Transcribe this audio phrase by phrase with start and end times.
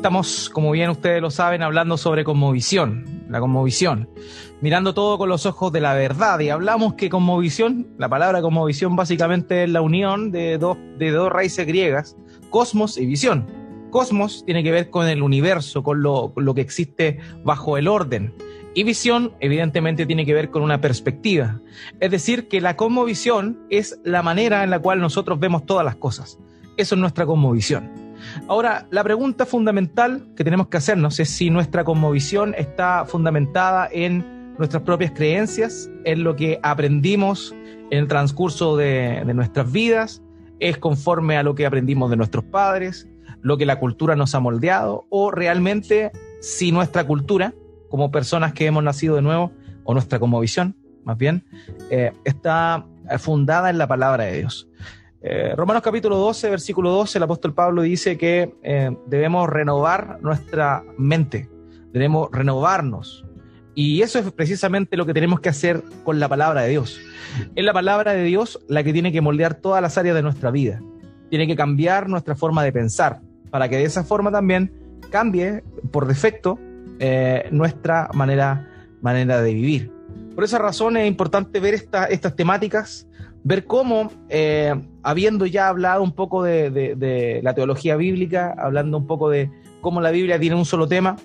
[0.00, 4.08] estamos, como bien ustedes lo saben, hablando sobre conmovisión, la conmovisión,
[4.62, 6.40] mirando todo con los ojos de la verdad.
[6.40, 11.30] Y hablamos que conmovisión, la palabra conmovisión básicamente es la unión de dos, de dos
[11.30, 12.16] raíces griegas,
[12.48, 13.46] cosmos y visión.
[13.90, 18.32] Cosmos tiene que ver con el universo, con lo, lo que existe bajo el orden.
[18.74, 21.60] Y visión, evidentemente, tiene que ver con una perspectiva.
[22.00, 25.96] Es decir, que la conmovisión es la manera en la cual nosotros vemos todas las
[25.96, 26.38] cosas.
[26.78, 27.99] Eso es nuestra conmovisión.
[28.48, 34.54] Ahora, la pregunta fundamental que tenemos que hacernos es si nuestra conmovisión está fundamentada en
[34.58, 37.54] nuestras propias creencias, en lo que aprendimos
[37.90, 40.22] en el transcurso de, nuestras vidas,
[40.58, 43.08] es conforme a lo que aprendimos de nuestros padres,
[43.40, 47.54] lo que la cultura nos ha moldeado, o realmente si nuestra cultura,
[47.88, 49.50] como personas que hemos nacido de nuevo,
[49.84, 51.44] o nuestra conmovisión, más bien,
[51.90, 52.86] eh, está
[53.18, 54.68] fundada en la palabra de Dios.
[55.22, 60.82] Eh, Romanos capítulo 12, versículo 12, el apóstol Pablo dice que eh, debemos renovar nuestra
[60.96, 61.50] mente,
[61.92, 63.26] debemos renovarnos.
[63.74, 67.00] Y eso es precisamente lo que tenemos que hacer con la palabra de Dios.
[67.54, 70.50] Es la palabra de Dios la que tiene que moldear todas las áreas de nuestra
[70.50, 70.80] vida.
[71.28, 74.72] Tiene que cambiar nuestra forma de pensar, para que de esa forma también
[75.10, 76.58] cambie por defecto
[76.98, 78.68] eh, nuestra manera,
[79.02, 79.92] manera de vivir.
[80.34, 83.06] Por esa razón es importante ver estas temáticas,
[83.42, 89.30] ver cómo, eh, habiendo ya hablado un poco de, la teología bíblica, hablando un poco
[89.30, 91.16] de cómo la Biblia tiene un solo tema,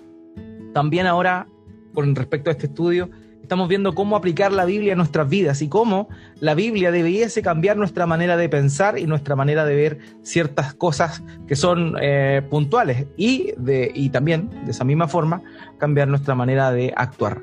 [0.73, 1.47] también ahora,
[1.93, 3.09] con respecto a este estudio,
[3.41, 7.77] estamos viendo cómo aplicar la Biblia a nuestras vidas y cómo la Biblia debiese cambiar
[7.77, 13.05] nuestra manera de pensar y nuestra manera de ver ciertas cosas que son eh, puntuales
[13.17, 15.43] y, de, y también, de esa misma forma,
[15.77, 17.41] cambiar nuestra manera de actuar.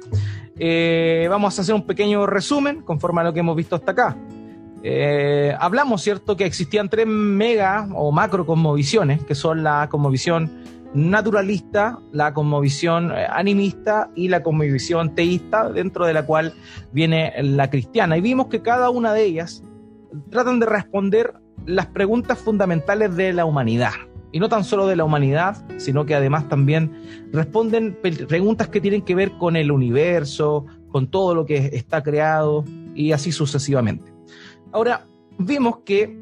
[0.58, 4.16] Eh, vamos a hacer un pequeño resumen conforme a lo que hemos visto hasta acá.
[4.84, 10.50] Eh, hablamos, ¿cierto?, que existían tres mega o macro cosmovisiones, que son la cosmovisión
[10.94, 16.52] naturalista, la cosmovisión eh, animista y la cosmovisión teísta, dentro de la cual
[16.92, 18.16] viene la cristiana.
[18.16, 19.62] Y vimos que cada una de ellas
[20.30, 21.34] tratan de responder
[21.64, 23.92] las preguntas fundamentales de la humanidad.
[24.32, 26.90] Y no tan solo de la humanidad, sino que además también
[27.32, 32.64] responden preguntas que tienen que ver con el universo, con todo lo que está creado
[32.94, 34.11] y así sucesivamente.
[34.72, 35.06] Ahora,
[35.38, 36.18] vimos que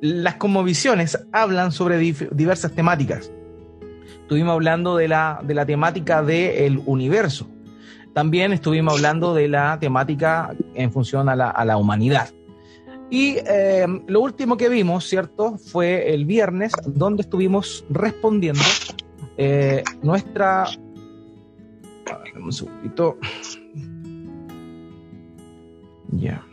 [0.00, 3.30] las cosmovisiones hablan sobre diversas temáticas
[4.26, 7.46] estuvimos hablando de la, de la temática del universo.
[8.12, 12.30] También estuvimos hablando de la temática en función a la, a la humanidad.
[13.08, 15.58] Y eh, lo último que vimos, ¿cierto?
[15.58, 18.64] Fue el viernes, donde estuvimos respondiendo
[19.36, 20.64] eh, nuestra...
[20.64, 23.18] A ver, un segundito.
[26.08, 26.44] Ya.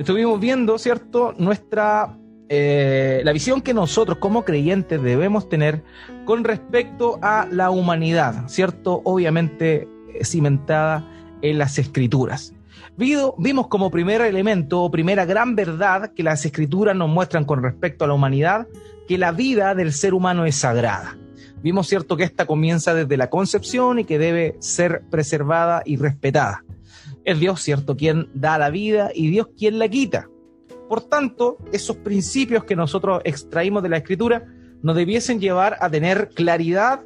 [0.00, 1.34] Estuvimos viendo, ¿cierto?
[1.36, 2.16] Nuestra
[2.48, 5.84] eh, la visión que nosotros como creyentes debemos tener
[6.24, 9.02] con respecto a la humanidad, ¿cierto?
[9.04, 11.06] Obviamente eh, cimentada
[11.42, 12.54] en las escrituras.
[12.96, 18.06] vimos como primer elemento o primera gran verdad que las escrituras nos muestran con respecto
[18.06, 18.68] a la humanidad,
[19.06, 21.18] que la vida del ser humano es sagrada.
[21.62, 26.64] Vimos, ¿cierto?, que esta comienza desde la concepción y que debe ser preservada y respetada.
[27.30, 30.28] Es Dios, ¿cierto?, quien da la vida y Dios quien la quita.
[30.88, 34.44] Por tanto, esos principios que nosotros extraímos de la escritura
[34.82, 37.04] nos debiesen llevar a tener claridad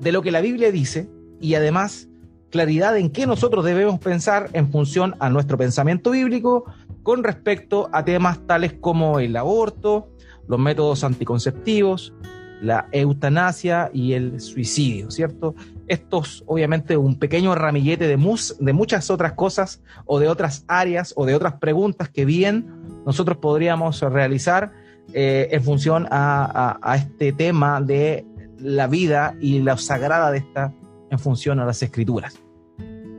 [0.00, 2.08] de lo que la Biblia dice y además
[2.48, 6.64] claridad en qué nosotros debemos pensar en función a nuestro pensamiento bíblico
[7.02, 10.08] con respecto a temas tales como el aborto,
[10.48, 12.14] los métodos anticonceptivos,
[12.62, 15.54] la eutanasia y el suicidio, ¿cierto?
[15.88, 21.12] Estos, obviamente, un pequeño ramillete de, mus, de muchas otras cosas o de otras áreas
[21.16, 24.72] o de otras preguntas que bien nosotros podríamos realizar
[25.12, 28.24] eh, en función a, este tema de
[28.58, 30.72] la vida y la sagrada de esta
[31.10, 32.38] en función a las escrituras.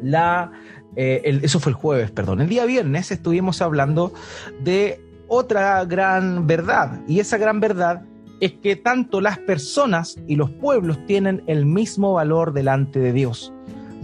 [0.02, 0.54] La,
[0.96, 2.40] eh, eso fue el jueves, perdón.
[2.40, 4.14] El día viernes estuvimos hablando
[4.64, 8.04] de otra gran verdad y esa gran verdad
[8.44, 13.54] es que tanto las personas y los pueblos tienen el mismo valor delante de Dios.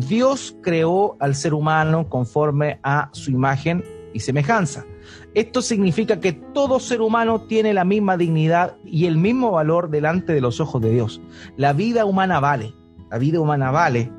[0.07, 3.83] Dios creó al ser humano conforme a su imagen
[4.13, 4.85] y semejanza.
[5.33, 10.31] Esto significa que todo ser humano tiene la misma dignidad y el mismo valor delante
[10.31, 11.19] de los ojos de Dios.
[11.57, 12.73] La vida humana vale,
[13.11, 14.09] la vida humana vale.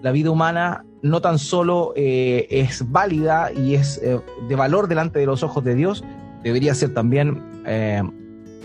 [0.00, 4.18] La vida humana no tan solo eh, es válida y es eh,
[4.48, 6.02] de valor delante de los ojos de Dios,
[6.42, 8.02] debería ser también eh,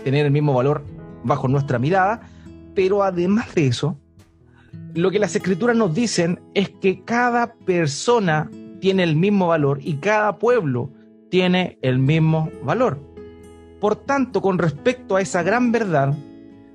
[0.04, 0.84] tener el mismo valor
[1.24, 2.20] bajo nuestra mirada,
[2.74, 3.98] pero además de eso,
[4.94, 9.94] lo que las escrituras nos dicen es que cada persona tiene el mismo valor y
[9.96, 10.90] cada pueblo
[11.30, 12.98] tiene el mismo valor.
[13.80, 16.14] Por tanto, con respecto a esa gran verdad,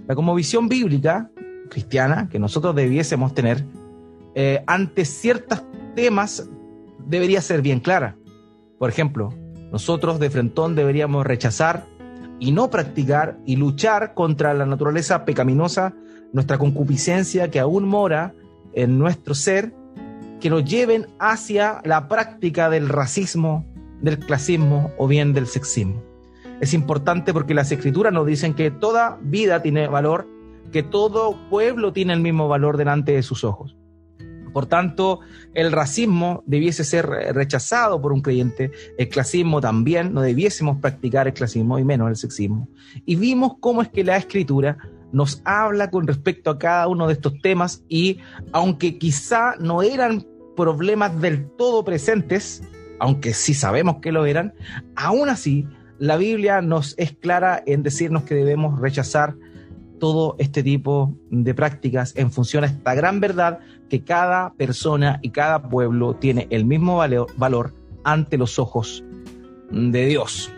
[0.07, 1.29] la visión bíblica
[1.69, 3.65] cristiana que nosotros debiésemos tener
[4.35, 5.63] eh, ante ciertos
[5.95, 6.49] temas
[7.05, 8.15] debería ser bien clara.
[8.79, 9.33] Por ejemplo,
[9.71, 11.85] nosotros de frentón deberíamos rechazar
[12.39, 15.93] y no practicar y luchar contra la naturaleza pecaminosa,
[16.33, 18.33] nuestra concupiscencia que aún mora
[18.73, 19.73] en nuestro ser,
[20.39, 23.65] que nos lleven hacia la práctica del racismo,
[24.01, 26.03] del clasismo o bien del sexismo.
[26.59, 30.27] Es importante porque las escrituras nos dicen que toda vida tiene valor,
[30.71, 33.76] que todo pueblo tiene el mismo valor delante de sus ojos.
[34.53, 35.19] Por tanto,
[35.53, 41.33] el racismo debiese ser rechazado por un creyente, el clasismo también, no debiésemos practicar el
[41.33, 42.67] clasismo y menos el sexismo.
[43.05, 44.77] Y vimos cómo es que la escritura
[45.11, 48.19] nos habla con respecto a cada uno de estos temas y
[48.51, 52.63] aunque quizá no eran problemas del todo presentes,
[52.99, 54.53] aunque sí sabemos que lo eran,
[54.95, 55.65] aún así
[55.99, 59.35] la Biblia nos es clara en decirnos que debemos rechazar
[59.99, 65.29] todo este tipo de prácticas en función a esta gran verdad que cada persona y
[65.31, 67.73] cada pueblo tiene el mismo valor,
[68.03, 69.03] ante los ojos
[69.69, 70.51] de Dios.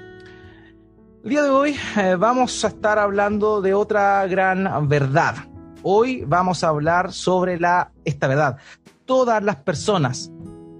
[1.24, 5.36] El día de hoy eh, vamos a estar hablando de otra gran verdad.
[5.82, 8.58] Hoy vamos a hablar sobre la, esta verdad.
[9.06, 10.32] Todas las personas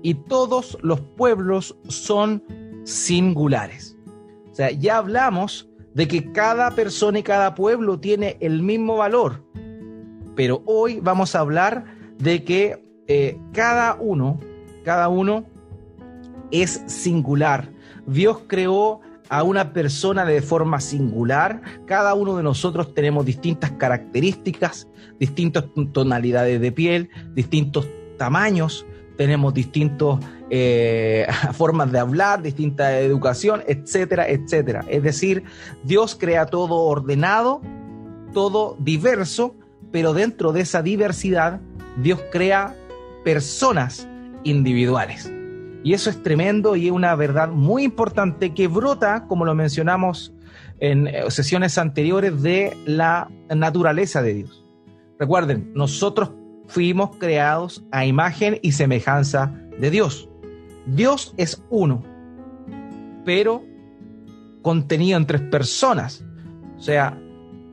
[0.04, 2.44] y todos los pueblos son
[2.84, 3.98] singulares.
[4.52, 9.44] O sea, ya hablamos de que cada persona y cada pueblo tiene el mismo valor.
[10.36, 14.40] Pero hoy vamos a hablar de que eh, cada uno,
[14.86, 15.46] cada uno
[16.52, 17.70] es singular.
[18.06, 21.62] Dios creó a una persona de forma singular.
[21.86, 24.88] Cada uno de nosotros tenemos distintas características,
[25.20, 27.88] distintas tonalidades de piel, distintos
[28.18, 28.86] tamaños,
[29.18, 30.18] tenemos distintas
[30.50, 34.86] eh, formas de hablar, distinta educación, etcétera, etcétera.
[34.88, 35.44] Es decir,
[35.84, 37.62] Dios crea todo ordenado,
[38.34, 39.56] todo diverso,
[39.92, 41.62] pero dentro de esa diversidad,
[41.98, 42.76] Dios crea
[43.24, 44.08] personas
[44.44, 45.32] individuales.
[45.84, 50.34] Y eso es tremendo y es una verdad muy importante que brota, como lo mencionamos
[50.80, 54.66] en eh, sesiones anteriores, de la naturaleza de Dios.
[55.18, 56.32] Recuerden, nosotros
[56.68, 60.30] fuimos creados a imagen y semejanza de Dios.
[60.86, 62.04] Dios es uno,
[63.26, 63.64] pero
[64.62, 66.24] contenido en tres personas.
[66.78, 67.18] O sea,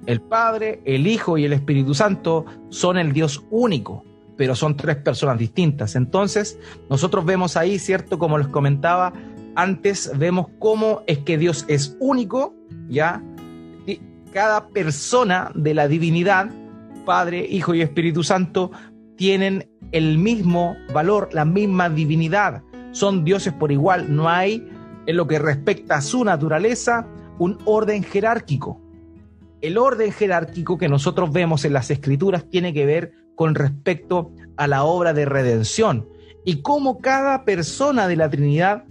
[0.06, 4.05] el Padre, el Hijo y el Espíritu Santo son el Dios único,
[4.37, 5.97] pero son tres personas distintas.
[5.97, 6.58] Entonces,
[6.88, 8.19] nosotros vemos ahí, ¿cierto?
[8.19, 9.12] Como les comentaba
[9.55, 12.55] antes, vemos cómo es que Dios es único,
[12.88, 13.23] ¿ya?
[14.32, 16.50] cada persona de la divinidad
[17.06, 18.70] Padre, Hijo y Espíritu Santo
[19.17, 22.62] tienen el mismo valor, la misma divinidad.
[22.91, 24.14] Son dioses por igual.
[24.14, 24.69] No hay,
[25.06, 27.06] en lo que respecta a su naturaleza,
[27.38, 28.82] un orden jerárquico.
[29.61, 34.67] El orden jerárquico que nosotros vemos en las escrituras tiene que ver con respecto a
[34.67, 36.08] la obra de redención
[36.44, 38.85] y cómo cada persona de la Trinidad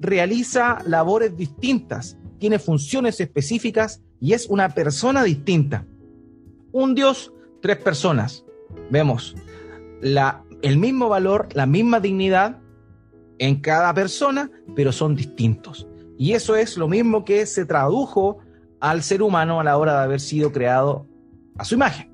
[0.00, 5.86] realiza labores distintas, tiene funciones específicas y es una persona distinta.
[6.72, 7.32] Un Dios
[7.62, 8.44] tres personas.
[8.90, 9.34] Vemos
[10.02, 12.58] el mismo valor, la misma dignidad
[13.38, 15.86] en cada persona, pero son distintos.
[16.18, 18.38] Y eso es lo mismo que se tradujo
[18.82, 21.06] al ser humano a la hora de haber sido creado
[21.56, 22.10] a su imagen.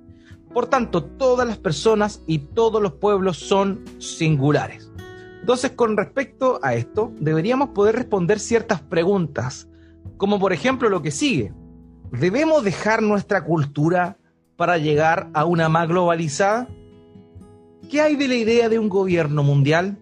[0.53, 4.93] Por tanto, todas las personas y todos los pueblos son singulares.
[5.41, 9.67] Entonces, con respecto a esto, deberíamos poder responder ciertas preguntas,
[10.19, 11.55] como por ejemplo lo que sigue.
[12.13, 14.19] ¿Debemos dejar nuestra cultura
[14.57, 16.69] para llegar a una más globalizada?
[17.91, 19.97] ¿Qué hay de la idea de un gobierno mundial?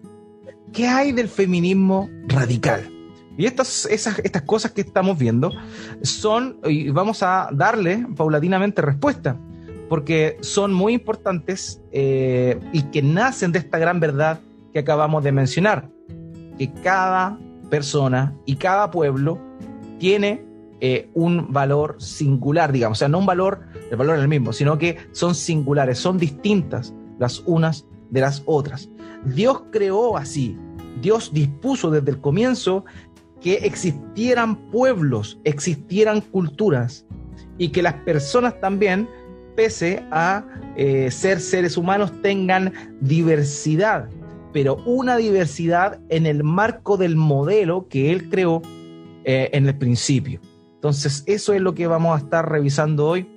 [0.73, 2.96] ¿Qué hay del feminismo radical?
[3.37, 5.51] Y estas, estas cosas que estamos viendo
[6.01, 9.37] son, y vamos a darle paulatinamente respuesta,
[9.89, 14.39] porque son muy importantes eh, y que nacen de esta gran verdad
[14.73, 15.89] que acabamos de mencionar,
[16.57, 17.39] que cada
[17.69, 19.39] persona y cada pueblo
[19.99, 20.45] tiene
[20.79, 24.53] eh, un valor singular, digamos, o sea, no un valor, el valor es el mismo,
[24.53, 28.89] sino que son singulares, son distintas las unas de las otras.
[29.25, 30.57] Dios creó así,
[31.01, 32.85] Dios dispuso desde el comienzo
[33.41, 37.05] que existieran pueblos, existieran culturas
[37.57, 39.07] y que las personas también,
[39.55, 44.09] pese a eh, ser seres humanos, tengan diversidad,
[44.53, 48.61] pero una diversidad en el marco del modelo que Él creó
[49.23, 50.39] eh, en el principio.
[50.75, 53.27] Entonces, eso es lo que vamos a estar revisando hoy,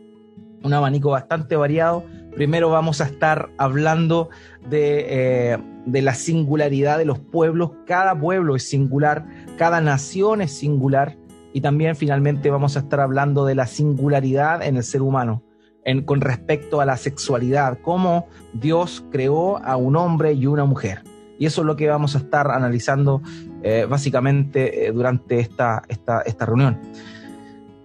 [0.62, 2.04] un abanico bastante variado.
[2.34, 4.30] Primero vamos a estar hablando
[4.68, 5.06] de,
[5.52, 7.72] eh, de, la singularidad de los pueblos.
[7.86, 9.26] Cada pueblo es singular,
[9.58, 11.16] cada nación es singular.
[11.52, 15.42] Y también finalmente vamos a estar hablando de la singularidad en el ser humano,
[15.84, 21.02] en, con respecto a la sexualidad, cómo Dios creó a un hombre y una mujer.
[21.40, 23.22] Y eso es lo que vamos a estar analizando
[23.64, 26.78] eh, básicamente eh, durante esta, esta, esta reunión.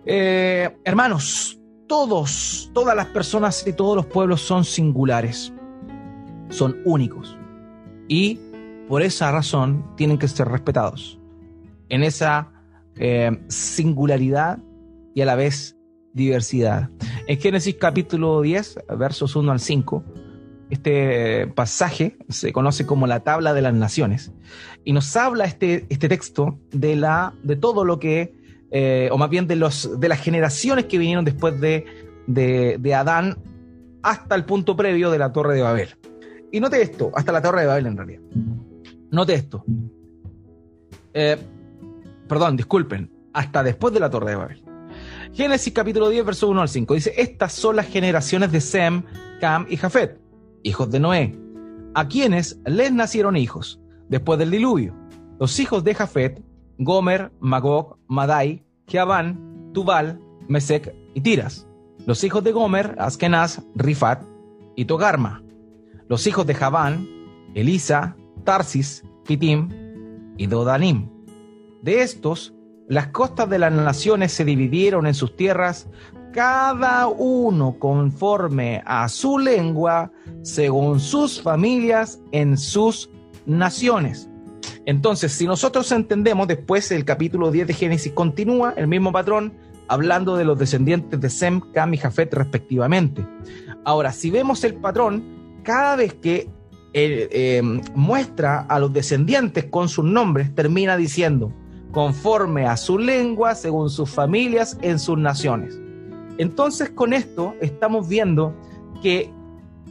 [0.05, 1.54] Hermanos,
[1.87, 5.53] todos, todas las personas y todos los pueblos son singulares,
[6.49, 7.37] son únicos.
[8.07, 8.39] Y
[8.87, 11.19] por esa razón tienen que ser respetados.
[11.89, 12.51] En esa
[13.47, 14.59] singularidad
[15.13, 15.75] y a la vez
[16.13, 16.89] diversidad.
[17.27, 20.03] En Génesis capítulo 10, versos 1 al 5,
[20.69, 24.31] este pasaje se conoce como la tabla de las naciones
[24.83, 28.44] y nos habla este, este texto de, la, de todo lo que,
[28.77, 31.85] eh, o más bien de, los, de las generaciones que vinieron después de,
[32.27, 33.37] de, Adán
[34.03, 35.95] hasta el punto previo de la Torre de Babel.
[36.51, 38.21] Y note esto, hasta la Torre de Babel en realidad.
[39.11, 39.63] Note esto.
[41.13, 41.37] Eh,
[42.27, 44.63] perdón, disculpen, hasta después de la Torre de Babel.
[45.31, 46.93] Génesis capítulo 10, verso 1 al 5.
[46.95, 49.03] Dice, estas son las generaciones de Sem,
[49.39, 50.19] Cam y Jafet
[50.65, 51.37] hijos de Noé,
[51.93, 53.79] a quienes les nacieron hijos
[54.09, 54.95] después del diluvio.
[55.39, 56.43] Los hijos de Jafet,
[56.79, 61.67] Gomer, Magog, Madai, Tubal, Mesec y Tiras.
[62.05, 64.23] Los hijos de Gomer, Askenaz, Rifat
[64.75, 65.43] y Togarma.
[66.07, 67.07] Los hijos de Javán,
[67.55, 69.69] Elisa, Tarsis, Kitim
[70.37, 71.09] y Dodanim.
[71.81, 72.53] De estos,
[72.87, 75.87] las costas de las naciones se dividieron en sus tierras
[76.31, 80.11] cada uno conforme a su lengua,
[80.43, 83.09] según sus familias, en sus
[83.45, 84.29] naciones.
[84.85, 89.53] Entonces, si nosotros entendemos, después el capítulo 10 de Génesis continúa el mismo patrón,
[89.87, 93.25] hablando de los descendientes de Sem, Cam y Jafet respectivamente.
[93.83, 95.23] Ahora, si vemos el patrón,
[95.63, 96.49] cada vez que
[96.93, 97.61] eh, eh,
[97.93, 101.51] muestra a los descendientes con sus nombres, termina diciendo,
[101.91, 105.79] conforme a su lengua, según sus familias, en sus naciones.
[106.37, 108.53] Entonces con esto estamos viendo
[109.01, 109.31] que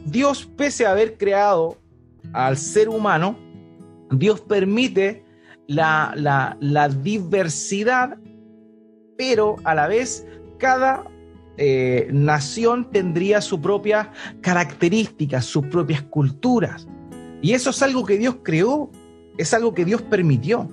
[0.05, 1.77] Dios, pese a haber creado
[2.33, 3.37] al ser humano,
[4.11, 5.23] Dios permite
[5.67, 6.57] la,
[7.01, 8.17] diversidad,
[9.17, 11.05] pero a la vez cada
[11.57, 16.87] eh, nación tendría su propia características, sus propias culturas.
[17.41, 18.89] Y eso es algo que Dios creó,
[19.37, 20.67] es algo que Dios permitió.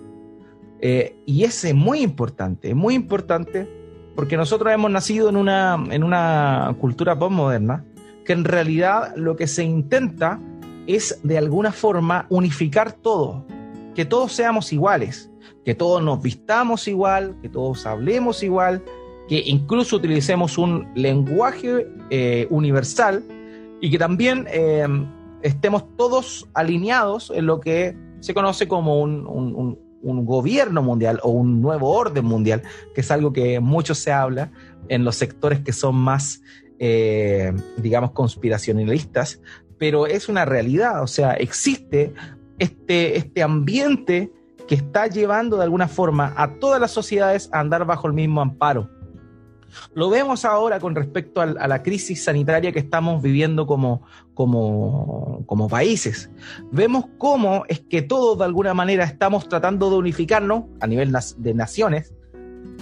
[0.80, 3.68] Eh, y ese es muy importante, es muy importante
[4.16, 7.84] porque nosotros hemos nacido en una, en una cultura postmoderna
[8.24, 10.40] que en realidad lo que se intenta
[10.86, 13.44] es de alguna forma unificar todo,
[13.94, 15.30] que todos seamos iguales,
[15.64, 18.82] que todos nos vistamos igual, que todos hablemos igual,
[19.28, 23.22] que incluso utilicemos un lenguaje eh, universal
[23.80, 24.86] y que también eh,
[25.42, 29.26] estemos todos alineados en lo que se conoce como un,
[30.02, 32.62] un gobierno mundial o un nuevo orden mundial,
[32.94, 34.50] que es algo que mucho se habla
[34.88, 36.42] en los sectores que son más,
[36.78, 39.40] eh, digamos, conspiracionalistas,
[39.82, 42.14] pero es una realidad, o sea, existe
[42.60, 44.30] este, este ambiente
[44.68, 48.40] que está llevando de alguna forma a todas las sociedades a andar bajo el mismo
[48.40, 48.88] amparo.
[49.92, 54.02] Lo vemos ahora con respecto a, la crisis sanitaria que estamos viviendo como,
[54.34, 56.30] como, como países.
[56.70, 61.54] Vemos cómo es que todos de alguna manera estamos tratando de unificarnos a nivel de
[61.54, 62.14] naciones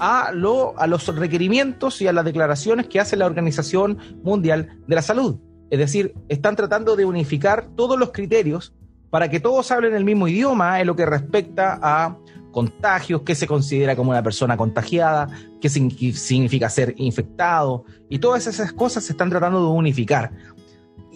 [0.01, 4.95] a, lo, a los requerimientos y a las declaraciones que hace la Organización Mundial de
[4.97, 5.39] la Salud.
[5.71, 8.75] Es decir, están tratando de unificar todos los criterios
[9.09, 12.17] para que todos hablen el mismo idioma en lo que respecta a
[12.51, 15.29] contagios, qué se considera como una persona contagiada,
[15.61, 20.33] qué significa ser infectado, y todas esas cosas se están tratando de unificar.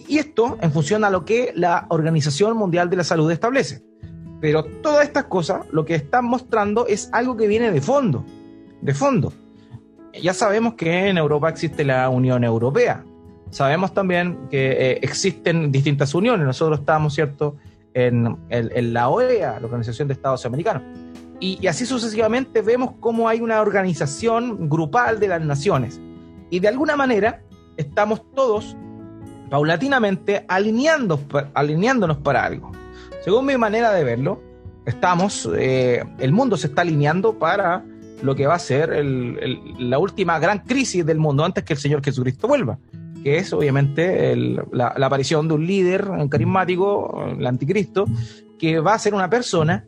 [0.07, 3.83] Y esto en función a lo que la Organización Mundial de la Salud establece.
[4.39, 8.23] Pero todas estas cosas lo que están mostrando es algo que viene de fondo,
[8.81, 9.33] de fondo.
[10.21, 13.03] Ya sabemos que en Europa existe la Unión Europea.
[13.49, 16.45] Sabemos también que eh, existen distintas uniones.
[16.45, 17.55] Nosotros estamos, ¿cierto?,
[17.93, 20.83] en, en la OEA, la Organización de Estados Americanos
[21.39, 25.99] y, así sucesivamente vemos cómo hay una organización grupal de las naciones.
[26.49, 27.41] Y de alguna manera
[27.77, 28.75] estamos todos
[29.49, 31.19] paulatinamente alineando,
[31.53, 32.71] alineándonos para algo.
[33.23, 34.41] Según mi manera de verlo,
[34.85, 37.83] estamos, eh, el mundo se está alineando para
[38.21, 39.03] lo que va a ser
[39.77, 42.79] la última gran crisis del mundo antes que el Señor Jesucristo vuelva,
[43.25, 44.35] que es obviamente
[44.71, 48.05] la, aparición de un líder carismático, el anticristo,
[48.59, 49.87] que va a ser una persona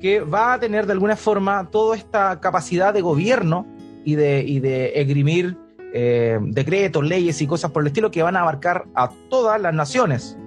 [0.00, 3.66] que va a tener de alguna forma toda esta capacidad de gobierno
[4.06, 4.62] y de, y
[5.92, 9.74] eh, decretos, leyes y cosas por el estilo que van a abarcar a todas las
[9.74, 10.38] naciones.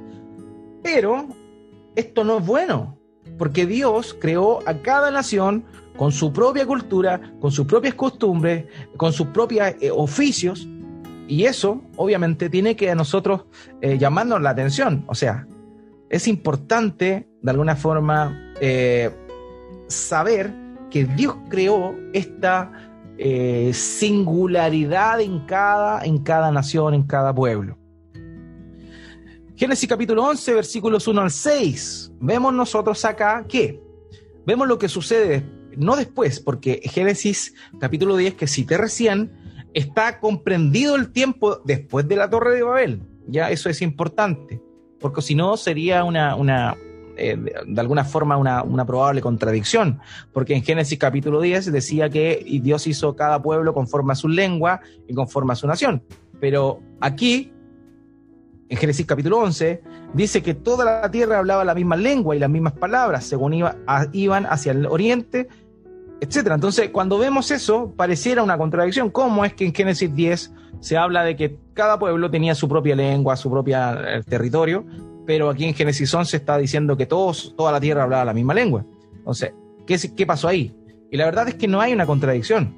[0.81, 1.27] Pero
[1.95, 2.97] esto no es bueno,
[3.37, 5.63] porque Dios creó a cada nación
[5.95, 8.65] con su propia cultura, con sus propias costumbres,
[8.97, 10.67] con sus propios eh, oficios,
[11.27, 13.45] y eso, obviamente, tiene que a nosotros
[13.81, 15.05] eh, llamarnos la atención.
[15.07, 15.47] O sea,
[16.09, 19.11] es importante, de alguna forma, eh,
[19.87, 20.53] saber
[20.89, 22.71] que Dios creó esta
[23.17, 27.77] eh, singularidad en cada, en cada nación, en cada pueblo.
[29.55, 32.11] Génesis capítulo 11, versículos 1 al 6.
[32.19, 33.81] Vemos nosotros acá que
[34.45, 35.45] vemos lo que sucede,
[35.77, 39.31] no después, porque Génesis capítulo 10, que cité recién,
[39.75, 43.01] está comprendido el tiempo después de la Torre de Babel.
[43.27, 44.61] Ya eso es importante,
[44.99, 46.75] porque si no sería una,
[47.17, 49.99] eh, de alguna forma una, una, probable contradicción,
[50.31, 54.79] porque en Génesis capítulo 10 decía que Dios hizo cada pueblo conforme a su lengua
[55.07, 56.01] y conforme a su nación.
[56.39, 57.51] Pero aquí
[58.69, 59.81] en Génesis capítulo 11,
[60.13, 64.45] dice que toda la tierra hablaba la misma lengua y las mismas palabras, según iban
[64.47, 65.47] hacia el oriente,
[66.21, 66.51] etc.
[66.53, 69.09] Entonces, cuando vemos eso, pareciera una contradicción.
[69.09, 72.95] ¿Cómo es que en Génesis 10 se habla de que cada pueblo tenía su propia
[72.95, 74.85] lengua, su propio eh, territorio,
[75.25, 78.53] pero aquí en Génesis 11 está diciendo que todos, toda la tierra hablaba la misma
[78.53, 78.85] lengua?
[79.17, 79.53] Entonces,
[79.87, 80.75] ¿qué, ¿qué pasó ahí?
[81.11, 82.75] Y la verdad es que no hay una contradicción.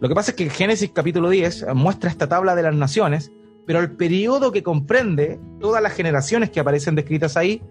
[0.00, 3.32] Lo que pasa es que Génesis capítulo 10 muestra esta tabla de las naciones
[3.66, 7.62] pero el periodo que comprende todas las generaciones que aparecen descritas ahí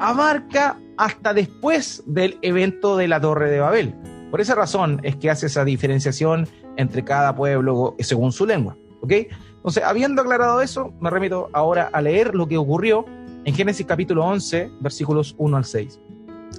[0.00, 3.94] abarca hasta después del evento de la Torre de Babel.
[4.30, 8.76] Por esa razón es que hace esa diferenciación entre cada pueblo según su lengua.
[9.00, 9.12] ¿Ok?
[9.56, 13.06] Entonces, habiendo aclarado eso, me remito ahora a leer lo que ocurrió
[13.44, 16.00] en Génesis capítulo 11, versículos 1 al 6.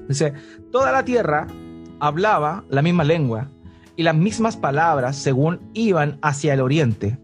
[0.08, 0.34] Dice,
[0.72, 1.48] toda la tierra
[2.00, 3.50] hablaba la misma lengua
[3.96, 7.19] y las mismas palabras según iban hacia el oriente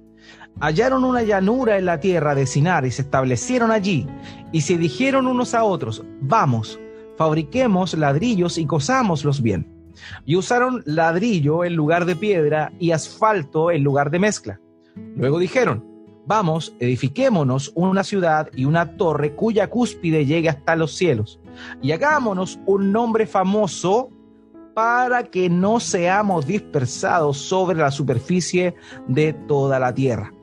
[0.60, 4.08] hallaron una llanura en la tierra de Sinar y se establecieron allí,
[4.52, 6.80] y se dijeron unos a otros, vamos,
[7.18, 9.68] fabriquemos ladrillos y cosámoslos bien.
[10.26, 14.60] Y usaron ladrillo en lugar de piedra y asfalto en lugar de mezcla.
[15.16, 15.84] Luego dijeron,
[16.26, 21.40] vamos, edifiquémonos una ciudad y una torre cuya cúspide llegue hasta los cielos,
[21.82, 24.10] y hagámonos un nombre famoso
[24.74, 28.76] para que no seamos dispersados sobre la superficie
[29.08, 30.34] de toda la tierra.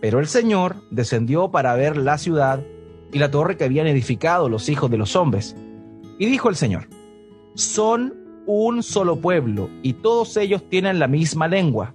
[0.00, 2.60] Pero el Señor descendió para ver la ciudad
[3.12, 5.56] y la torre que habían edificado los hijos de los hombres.
[6.18, 6.88] Y dijo el Señor,
[7.54, 8.14] son
[8.46, 11.94] un solo pueblo y todos ellos tienen la misma lengua.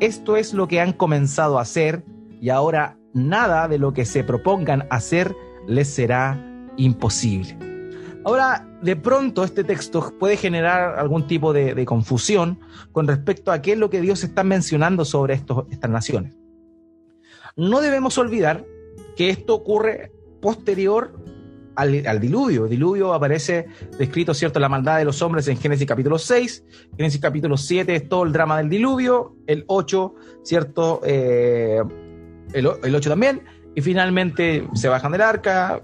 [0.00, 2.04] Esto es lo que han comenzado a hacer
[2.40, 5.34] y ahora nada de lo que se propongan hacer
[5.66, 6.38] les será
[6.76, 7.56] imposible.
[8.24, 12.60] Ahora, de pronto este texto puede generar algún tipo de, confusión
[12.92, 16.36] con respecto a qué es lo que Dios está mencionando sobre estas naciones.
[17.56, 18.64] No debemos olvidar
[19.16, 21.18] que esto ocurre posterior
[21.78, 22.64] al, diluvio.
[22.64, 23.66] El diluvio aparece
[23.98, 26.64] descrito, ¿cierto?, la maldad de los hombres en Génesis capítulo 6,
[26.96, 31.80] Génesis capítulo 7 es todo el drama del diluvio, el 8, ¿cierto?, eh,
[32.52, 33.42] el, 8 también,
[33.76, 35.80] y finalmente se bajan del arca,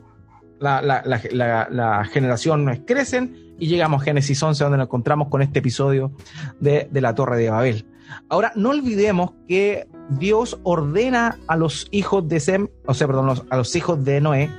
[0.59, 6.11] las generaciones crecen y llegamos a Génesis 11 donde nos encontramos con este episodio
[6.59, 7.87] de, de la Torre de Babel.
[8.28, 13.57] Ahora, no olvidemos que Dios ordena a los hijos de Sem, o sea, perdón, a
[13.57, 14.50] los hijos de Noé,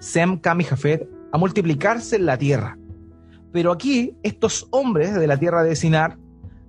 [0.00, 2.76] Sem, Cam Jafet, a multiplicarse en la tierra.
[3.52, 6.18] Pero aquí, estos hombres de la tierra de Sinar,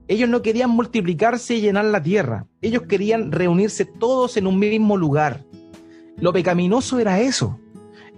[0.08, 2.46] ellos no querían multiplicarse y llenar la tierra.
[2.62, 5.46] Ellos querían reunirse todos en un mismo lugar.
[6.18, 7.58] Lo pecaminoso era eso.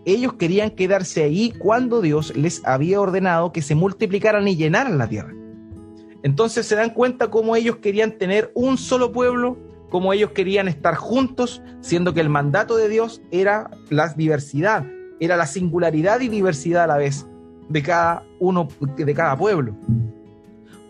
[0.06, 5.08] Ellos querían quedarse ahí cuando Dios les había ordenado que se multiplicaran y llenaran la
[5.08, 5.34] tierra.
[6.24, 9.58] Entonces se dan cuenta cómo ellos querían tener un solo pueblo,
[9.90, 14.86] cómo ellos querían estar juntos, siendo que el mandato de Dios era la diversidad,
[15.20, 17.26] era la singularidad y diversidad a la vez
[17.70, 19.76] de cada uno, de cada pueblo.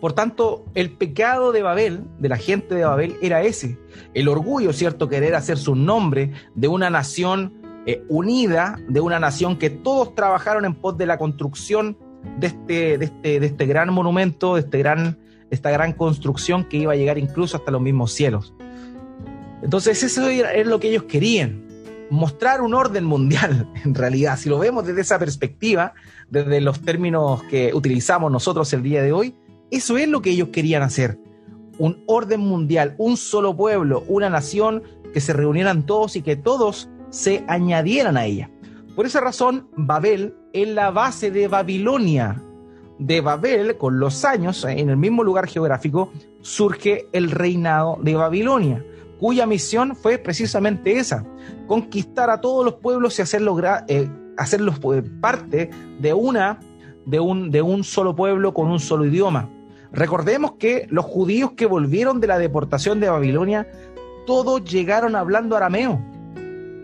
[0.00, 3.78] Por tanto, el pecado de Babel, de la gente de Babel, era ese.
[4.12, 5.08] El orgullo, ¿cierto?
[5.08, 7.54] Querer hacer su nombre de una nación
[7.86, 11.96] eh, unida, de una nación que todos trabajaron en pos de la construcción
[12.38, 15.18] de este, de este, de este gran monumento, de este gran,
[15.50, 18.52] esta gran construcción que iba a llegar incluso hasta los mismos cielos.
[19.62, 21.63] Entonces eso es lo que ellos querían,
[22.14, 24.38] mostrar un orden mundial, en realidad.
[24.38, 25.94] Si lo vemos desde esa perspectiva,
[26.30, 29.36] desde los términos que utilizamos nosotros el día de hoy,
[29.70, 31.18] eso es lo que ellos querían hacer.
[31.78, 36.88] Un orden mundial, un solo pueblo, una nación que se reunieran todos y que todos
[37.10, 38.50] se añadieran a ella.
[38.94, 42.40] Por esa razón, Babel es la base de Babilonia.
[43.00, 48.84] De Babel, con los años, en el mismo lugar geográfico, surge el reinado de Babilonia
[49.24, 51.24] cuya misión fue precisamente esa,
[51.66, 53.58] conquistar a todos los pueblos y hacerlos,
[53.88, 54.06] eh,
[54.36, 56.60] hacerlos eh, parte de, una,
[57.06, 59.48] de, un, de un solo pueblo con un solo idioma.
[59.92, 63.66] Recordemos que los judíos que volvieron de la deportación de Babilonia
[64.26, 66.02] todos llegaron hablando arameo.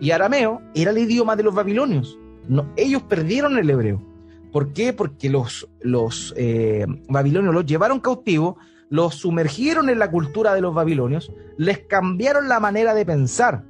[0.00, 2.18] Y arameo era el idioma de los babilonios.
[2.74, 4.00] Ellos perdieron el hebreo.
[4.50, 4.94] ¿Por qué?
[4.94, 8.55] Porque los, los eh, babilonios los llevaron cautivos,
[8.90, 13.64] los sumergieron en la cultura de los babilonios, les cambiaron la manera de pensar.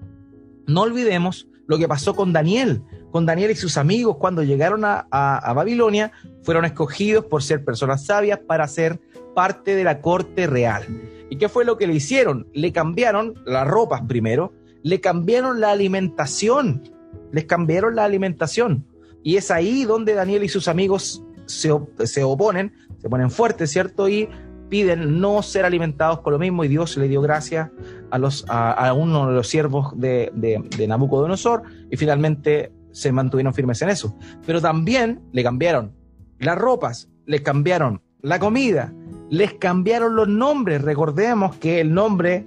[0.66, 2.82] No olvidemos lo que pasó con Daniel.
[3.12, 8.38] Con Daniel y sus amigos cuando llegaron a, Babilonia, fueron escogidos por ser personas sabias
[8.38, 9.00] para ser
[9.34, 10.84] parte de la corte real.
[11.28, 12.48] ¿Y qué fue lo que le hicieron?
[12.54, 14.52] Le cambiaron las ropas primero,
[14.82, 16.82] le cambiaron la alimentación,
[17.30, 18.86] les cambiaron la alimentación.
[19.22, 21.70] Y es ahí donde Daniel y sus amigos se,
[22.04, 24.08] se oponen, se ponen fuertes, ¿cierto?
[24.08, 24.28] Y
[24.70, 27.70] piden no ser alimentados con lo mismo y Dios le dio gracia
[28.10, 33.82] a, los, a, uno de los siervos de, de, Nabucodonosor y finalmente se mantuvieron firmes
[33.82, 34.16] en eso.
[34.46, 35.92] Pero también le cambiaron
[36.38, 38.94] las ropas, le cambiaron la comida,
[39.28, 40.82] les cambiaron los nombres.
[40.82, 42.46] Recordemos que el nombre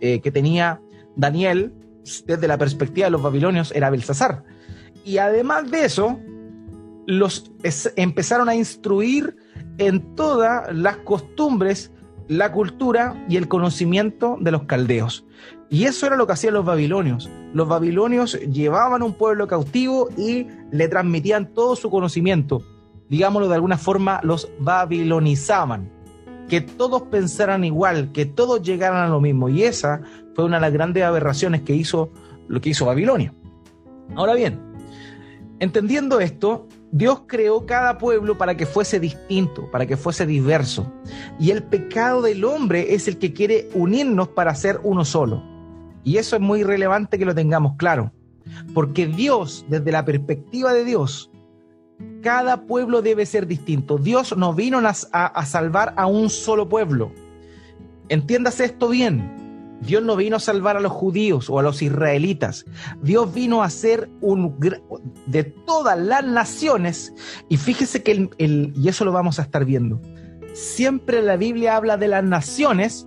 [0.00, 0.80] eh, que tenía
[1.16, 1.72] Daniel
[2.26, 4.42] desde la perspectiva de los babilonios era Belsasar.
[5.04, 6.18] Y además de eso,
[7.06, 7.50] los
[7.96, 9.36] empezaron a instruir
[9.80, 11.90] en todas las costumbres,
[12.28, 15.24] la cultura y el conocimiento de los caldeos.
[15.70, 17.30] Y eso era lo que hacían los babilonios.
[17.54, 22.62] Los babilonios llevaban un pueblo cautivo y le transmitían todo su conocimiento.
[23.08, 25.90] Digámoslo de alguna forma, los babilonizaban.
[26.48, 29.48] Que todos pensaran igual, que todos llegaran a lo mismo.
[29.48, 30.02] Y esa
[30.34, 32.10] fue una de las grandes aberraciones que hizo
[32.48, 33.32] lo que hizo Babilonia.
[34.14, 34.60] Ahora bien,
[35.60, 40.92] entendiendo esto, Dios creó cada pueblo para que fuese distinto, para que fuese diverso.
[41.38, 45.44] Y el pecado del hombre es el que quiere unirnos para ser uno solo.
[46.02, 48.12] Y eso es muy relevante que lo tengamos claro.
[48.74, 51.30] Porque Dios, desde la perspectiva de Dios,
[52.22, 53.98] cada pueblo debe ser distinto.
[53.98, 54.90] Dios no vino a,
[55.26, 57.12] a salvar a un solo pueblo.
[58.08, 59.39] Entiéndase esto bien.
[59.80, 62.66] Dios no vino a salvar a los judíos o a los israelitas.
[63.02, 64.56] Dios vino a ser un
[65.26, 67.14] de todas las naciones.
[67.48, 70.00] Y fíjese que el, y eso lo vamos a estar viendo.
[70.52, 73.06] Siempre la Biblia habla de las naciones,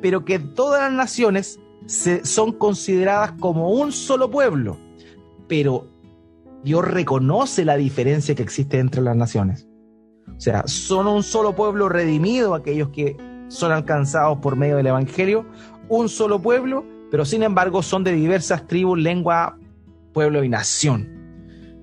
[0.00, 4.78] pero que todas las naciones se, son consideradas como un solo pueblo.
[5.48, 5.88] Pero
[6.62, 9.66] Dios reconoce la diferencia que existe entre las naciones.
[10.36, 13.16] O sea, son un solo pueblo redimido aquellos que
[13.48, 15.46] son alcanzados por medio del Evangelio,
[15.88, 19.58] un solo pueblo, pero sin embargo son de diversas tribus, lengua,
[20.12, 21.08] pueblo y nación.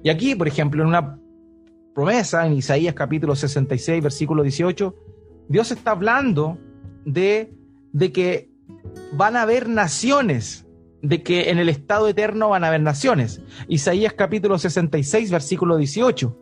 [0.03, 1.19] Y aquí, por ejemplo, en una
[1.93, 4.95] promesa en Isaías capítulo 66, versículo 18,
[5.47, 6.57] Dios está hablando
[7.05, 7.53] de,
[7.91, 8.49] de que
[9.13, 10.65] van a haber naciones,
[11.01, 13.41] de que en el estado eterno van a haber naciones.
[13.67, 16.39] Isaías capítulo 66, versículo 18.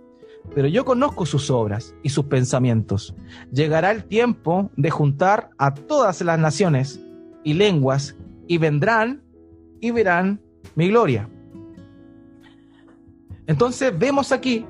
[0.55, 3.15] Pero yo conozco sus obras y sus pensamientos.
[3.51, 6.99] Llegará el tiempo de juntar a todas las naciones
[7.43, 8.15] y lenguas,
[8.47, 9.23] y vendrán
[9.79, 10.41] y verán
[10.75, 11.29] mi gloria.
[13.47, 14.65] Entonces vemos aquí,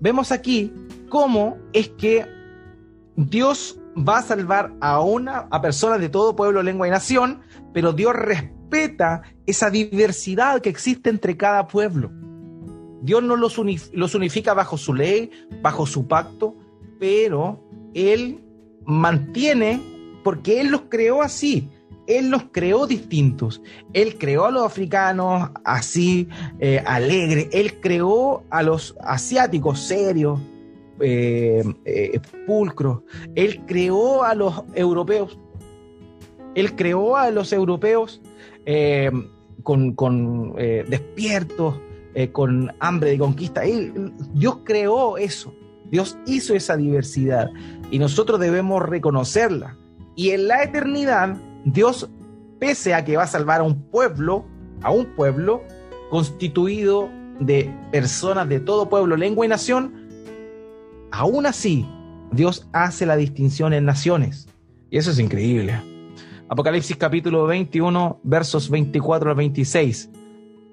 [0.00, 0.72] vemos aquí
[1.08, 2.26] cómo es que
[3.16, 7.40] Dios va a salvar a una a personas de todo pueblo, lengua y nación,
[7.72, 12.10] pero Dios respeta esa diversidad que existe entre cada pueblo.
[13.02, 13.60] Dios no los,
[13.92, 15.30] los unifica bajo su ley,
[15.62, 16.56] bajo su pacto,
[16.98, 17.62] pero
[17.94, 18.44] Él
[18.84, 19.80] mantiene
[20.26, 21.68] porque Él los creó así.
[22.08, 23.62] Él los creó distintos.
[23.92, 27.46] Él creó a los africanos así, eh, alegres.
[27.52, 30.40] Él creó a los asiáticos serios,
[30.98, 33.02] eh, eh, pulcros.
[33.36, 35.38] Él creó a los europeos.
[36.56, 38.20] Él creó a los europeos
[39.62, 40.56] con,
[40.90, 41.80] despiertos,
[42.32, 43.62] con hambre de conquista.
[44.34, 45.54] Dios creó eso.
[45.88, 47.48] Dios hizo esa diversidad
[47.92, 49.76] y nosotros debemos reconocerla
[50.16, 52.08] y en la eternidad, Dios,
[52.58, 54.46] pese a que va a salvar a un pueblo,
[54.82, 55.62] a un pueblo
[56.10, 59.92] constituido de personas de todo pueblo, lengua y nación,
[61.12, 61.86] aún así,
[62.32, 64.48] Dios hace la distinción en naciones.
[64.90, 65.74] Y eso es increíble.
[66.48, 70.10] Apocalipsis capítulo 21, versos 24 al 26.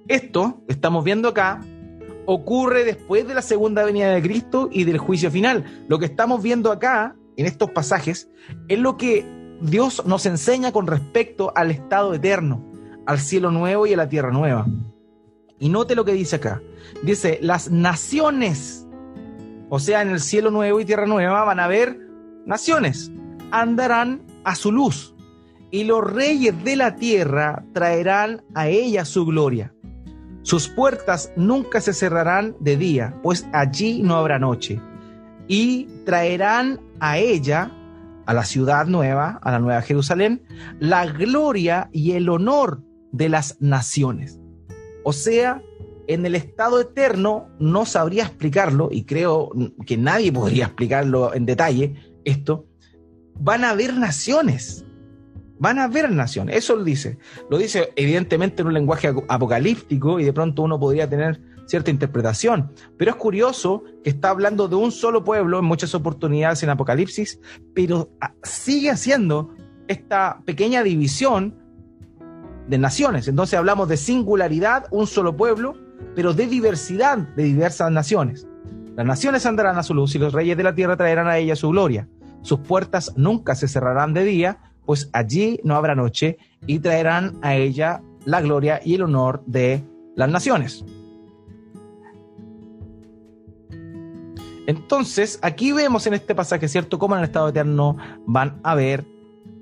[0.07, 1.59] Esto, estamos viendo acá,
[2.25, 5.83] ocurre después de la segunda venida de Cristo y del juicio final.
[5.89, 8.29] Lo que estamos viendo acá en estos pasajes
[8.67, 9.25] es lo que
[9.61, 12.63] Dios nos enseña con respecto al estado eterno,
[13.05, 14.65] al cielo nuevo y a la tierra nueva.
[15.59, 16.61] Y note lo que dice acá.
[17.03, 18.85] Dice, las naciones,
[19.69, 21.97] o sea, en el cielo nuevo y tierra nueva van a haber
[22.45, 23.11] naciones,
[23.51, 25.15] andarán a su luz,
[25.71, 29.73] y los reyes de la tierra traerán a ella su gloria.
[30.41, 34.81] Sus puertas nunca se cerrarán de día, pues allí no habrá noche
[35.47, 37.71] y traerán a ella
[38.25, 40.43] a la ciudad nueva, a la nueva Jerusalén,
[40.79, 44.39] la gloria y el honor de las naciones.
[45.03, 45.61] O sea,
[46.07, 49.51] en el estado eterno no sabría explicarlo, y creo
[49.85, 52.65] que nadie podría explicarlo en detalle, esto,
[53.35, 54.85] van a haber naciones.
[55.59, 57.17] Van a haber naciones, eso lo dice.
[57.49, 62.71] Lo dice evidentemente en un lenguaje apocalíptico y de pronto uno podría tener cierta interpretación.
[62.97, 67.39] Pero es curioso que está hablando de un solo pueblo en muchas oportunidades en Apocalipsis,
[67.73, 69.53] pero ah, sigue haciendo
[69.87, 71.55] esta pequeña división
[72.67, 73.27] de naciones.
[73.27, 75.75] Entonces hablamos de singularidad, un solo pueblo,
[76.15, 78.47] pero de diversidad de diversas naciones.
[78.95, 81.55] Las naciones andarán a su luz y los reyes de la tierra traerán a ella
[81.55, 82.07] su gloria.
[82.41, 87.55] Sus puertas nunca se cerrarán de día, pues allí no habrá noche y traerán a
[87.55, 89.83] ella la gloria y el honor de
[90.15, 90.85] las naciones.
[94.67, 99.05] Entonces, aquí vemos en este pasaje, ¿cierto?, cómo en el estado eterno van a haber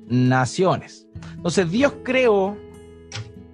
[0.07, 1.07] naciones.
[1.35, 2.57] Entonces, Dios creó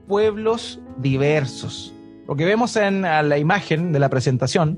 [0.07, 1.93] pueblos diversos.
[2.27, 4.77] Lo que vemos en la imagen de la presentación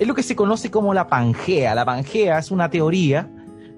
[0.00, 1.74] es lo que se conoce como la Pangea.
[1.74, 3.30] La Pangea es una teoría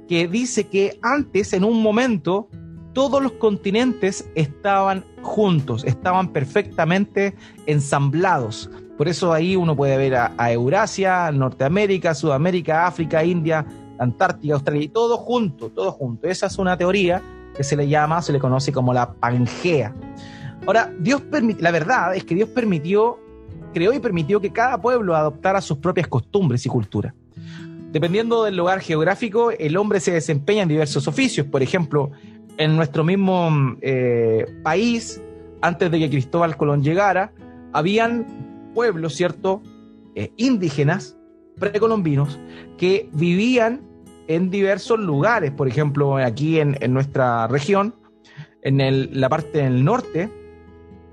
[0.09, 2.49] que dice que antes, en un momento,
[2.93, 7.35] todos los continentes estaban juntos, estaban perfectamente
[7.67, 8.71] ensamblados.
[9.03, 13.67] Por eso ahí uno puede ver a, Eurasia, Norteamérica, Sudamérica, África, India,
[13.99, 16.29] Antártica, Australia, y todo junto, todo junto.
[16.29, 17.21] Esa es una teoría
[17.57, 19.93] que se le llama, se le conoce como la Pangea.
[20.65, 21.21] Ahora, Dios
[21.59, 23.19] la verdad es que Dios permitió,
[23.75, 27.13] creó y permitió que cada pueblo adoptara sus propias costumbres y culturas.
[27.91, 31.45] Dependiendo del lugar geográfico, el hombre se desempeña en diversos oficios.
[31.49, 32.13] Por ejemplo,
[32.57, 35.21] en nuestro mismo eh, país,
[35.61, 37.33] antes de que Cristóbal Colón llegara,
[37.73, 39.63] habían pueblos, ¿cierto?,
[40.15, 41.17] eh, indígenas,
[41.59, 42.39] precolombinos,
[42.77, 43.81] que vivían
[44.29, 45.51] en diversos lugares.
[45.53, 47.95] Por ejemplo, aquí en, nuestra región,
[48.63, 50.31] en la parte del norte,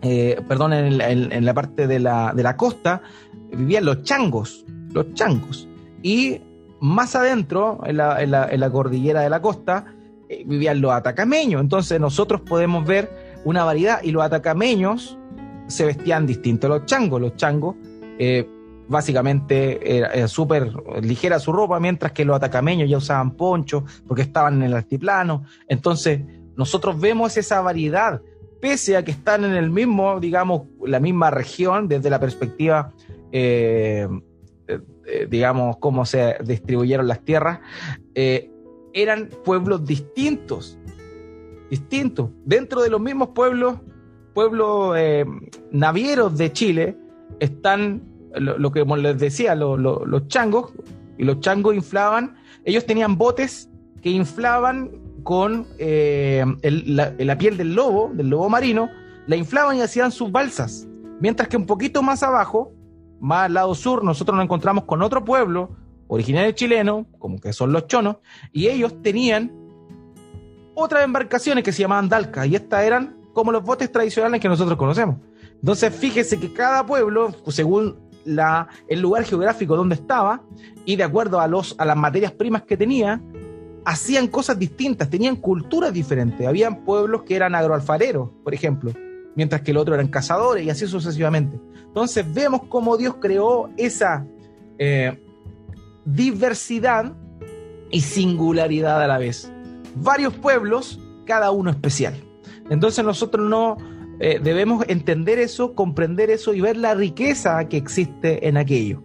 [0.01, 3.01] eh, perdón, en, la parte de la, de la costa,
[3.51, 5.67] vivían los changos, los changos.
[6.01, 6.41] Y
[6.79, 9.85] más adentro, en la, en la, cordillera de la costa,
[10.29, 11.61] eh, vivían los atacameños.
[11.61, 13.09] Entonces nosotros podemos ver
[13.43, 15.18] una variedad y los atacameños
[15.69, 17.21] se vestían distinto los changos.
[17.21, 17.75] Los changos
[18.17, 18.47] eh,
[18.87, 24.55] básicamente era, súper ligera su ropa, mientras que los atacameños ya usaban ponchos porque estaban
[24.55, 25.43] en el altiplano.
[25.67, 26.21] Entonces
[26.55, 28.21] nosotros vemos esa variedad
[28.59, 32.91] pese a que están en el mismo, digamos, la misma región desde la perspectiva,
[33.31, 34.05] eh,
[34.67, 37.61] eh, digamos, cómo se distribuyeron las tierras,
[38.91, 40.77] eran pueblos distintos,
[41.69, 42.31] distintos.
[42.43, 43.77] Dentro de los mismos pueblos,
[44.39, 44.97] pueblos
[45.69, 46.97] navieros de Chile,
[47.41, 48.01] están
[48.33, 50.71] lo, que les decía, los changos,
[51.17, 53.69] y los changos inflaban, ellos tenían botes
[54.01, 54.91] que inflaban
[55.23, 58.89] con eh, la, piel del lobo, del lobo marino,
[59.27, 60.87] la inflaban y hacían sus balsas.
[61.19, 62.71] Mientras que un poquito más abajo,
[63.19, 65.75] más al lado sur, nosotros nos encontramos con otro pueblo
[66.07, 68.19] originario chileno, como que son los chonos,
[68.53, 69.51] y ellos tenían
[70.75, 74.77] otras embarcaciones que se llamaban dalcas, y estas eran como los botes tradicionales que nosotros
[74.77, 75.15] conocemos.
[75.55, 80.41] Entonces, fíjese que cada pueblo, según la, el lugar geográfico donde estaba,
[80.83, 83.21] y de acuerdo a, los, a las materias primas que tenía,
[83.85, 86.45] hacían cosas distintas, tenían culturas diferentes.
[86.45, 88.91] Habían pueblos que eran agroalfareros, por ejemplo,
[89.37, 91.57] mientras que el otro eran cazadores y así sucesivamente.
[91.85, 94.25] Entonces vemos cómo Dios creó esa
[94.77, 95.17] eh,
[96.03, 97.13] diversidad
[97.89, 99.49] y singularidad a la vez.
[99.95, 102.28] Varios pueblos, cada uno especial.
[102.69, 103.77] Entonces nosotros no
[104.19, 109.01] eh, debemos entender eso, comprender eso y ver la riqueza que existe en aquello.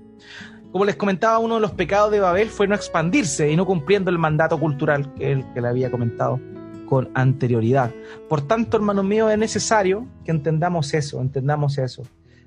[0.73, 4.11] Como les comentaba, uno de los pecados de Babel fue no expandirse y no cumpliendo
[4.11, 6.41] el mandato cultural que, él, le había comentado
[6.87, 7.93] con anterioridad.
[8.29, 12.03] Por tanto, hermanos míos, es necesario que entendamos eso, entendamos eso.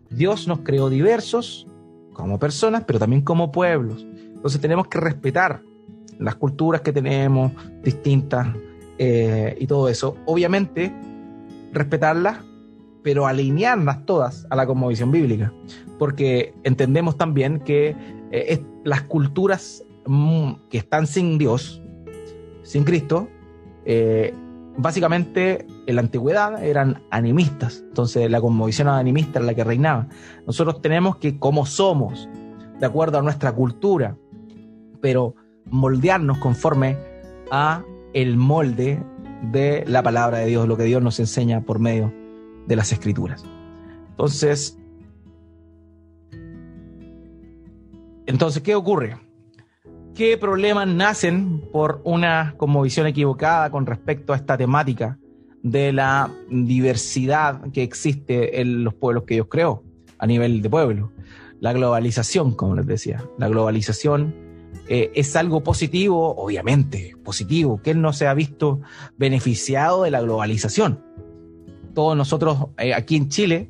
[0.10, 1.68] Dios nos creó diversos
[2.12, 4.06] como personas, pero también como pueblos.
[4.36, 5.62] Entonces tenemos que respetar
[6.20, 8.48] las culturas que tenemos, distintas,
[8.98, 10.18] eh, y todo eso.
[10.26, 10.94] Obviamente,
[11.78, 12.40] respetarlas,
[13.04, 15.54] pero alinearlas todas a la cosmovisión bíblica.
[15.98, 17.96] Porque entendemos también que
[18.32, 21.82] eh, las culturas mm, que están sin Dios,
[22.64, 23.30] sin Cristo,
[23.86, 24.34] eh,
[24.78, 27.84] básicamente en la antigüedad eran animistas.
[27.88, 30.08] Entonces la conmovisión animista era la que reinaba.
[30.46, 32.30] Nosotros tenemos que, como somos,
[32.80, 34.18] de acuerdo a nuestra cultura,
[35.02, 35.36] pero
[35.70, 36.98] moldearnos conforme
[37.52, 39.02] a el molde
[39.44, 42.14] de la palabra de Dios, lo que Dios nos enseña por medio
[42.68, 43.46] de las escrituras.
[44.10, 44.78] Entonces,
[48.26, 49.16] Entonces, ¿qué ocurre?
[50.18, 55.20] qué problemas nacen por una visión equivocada con respecto a esta temática
[55.62, 59.84] de la diversidad que existe en los pueblos que Dios creó
[60.18, 61.12] a nivel de pueblo.
[61.60, 64.34] La globalización, como les decía, la globalización
[64.90, 68.82] eh, es algo positivo, obviamente, positivo, que él no se ha visto
[69.18, 71.04] beneficiado de la globalización.
[71.94, 73.70] Todos nosotros eh, aquí en Chile,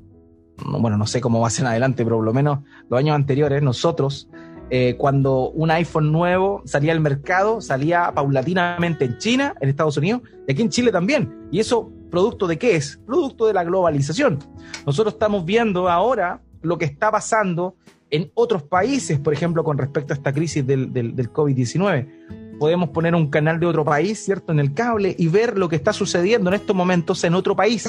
[0.65, 3.15] bueno, no sé cómo va a ser en adelante, pero por lo menos los años
[3.15, 4.29] anteriores, nosotros,
[4.69, 10.21] eh, cuando un iPhone nuevo salía al mercado, salía paulatinamente en China, en Estados Unidos,
[10.47, 11.47] y aquí en Chile también.
[11.51, 12.99] ¿Y eso producto de qué es?
[13.05, 14.39] Producto de la globalización.
[14.85, 17.75] Nosotros estamos viendo ahora lo que está pasando
[18.09, 22.57] en otros países, por ejemplo, con respecto a esta crisis del, del, COVID-19.
[22.59, 25.75] Podemos poner un canal de otro país, ¿cierto?, en el cable y ver lo que
[25.75, 27.87] está sucediendo en estos momentos en otro país.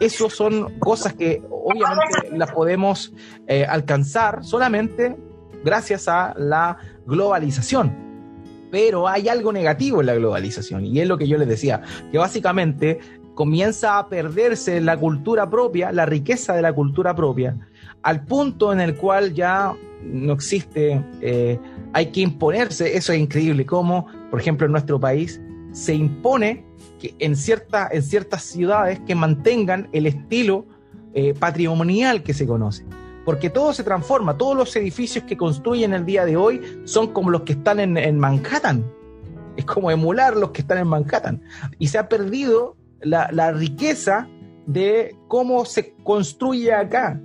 [0.00, 3.14] Esas son cosas que obviamente las podemos
[3.46, 5.16] eh, alcanzar solamente
[5.64, 8.06] gracias a la globalización.
[8.70, 11.80] Pero hay algo negativo en la globalización y es lo que yo les decía,
[12.12, 13.00] que básicamente
[13.34, 17.56] comienza a perderse la cultura propia, la riqueza de la cultura propia,
[18.02, 21.58] al punto en el cual ya no existe, eh,
[21.92, 25.40] hay que imponerse, eso es increíble, como por ejemplo en nuestro país
[25.72, 26.64] se impone
[27.00, 30.66] que en, en ciertas ciudades que mantengan el estilo
[31.14, 32.84] eh, patrimonial que se conoce.
[33.24, 37.30] Porque todo se transforma, todos los edificios que construyen el día de hoy son como
[37.30, 38.90] los que están en, Manhattan.
[39.56, 41.42] Es como emular los que están en Manhattan.
[41.78, 44.28] Y se ha perdido la riqueza
[44.68, 47.20] de cómo se construye acá.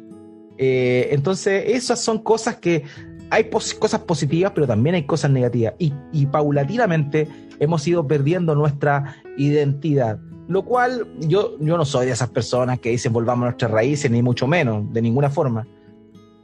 [0.57, 2.83] Eh, entonces, esas son cosas que
[3.29, 5.73] hay cosas positivas, pero también hay cosas negativas.
[5.79, 7.27] Y, paulatinamente
[7.59, 10.19] hemos ido perdiendo nuestra identidad.
[10.47, 14.11] Lo cual yo, yo no soy de esas personas que dicen volvamos a nuestras raíces,
[14.11, 15.65] ni mucho menos, de ninguna forma.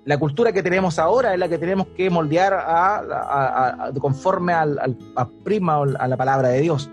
[0.06, 2.54] La cultura que tenemos ahora es la que tenemos que moldear
[4.00, 6.89] conforme al, al, prima a la palabra de Dios.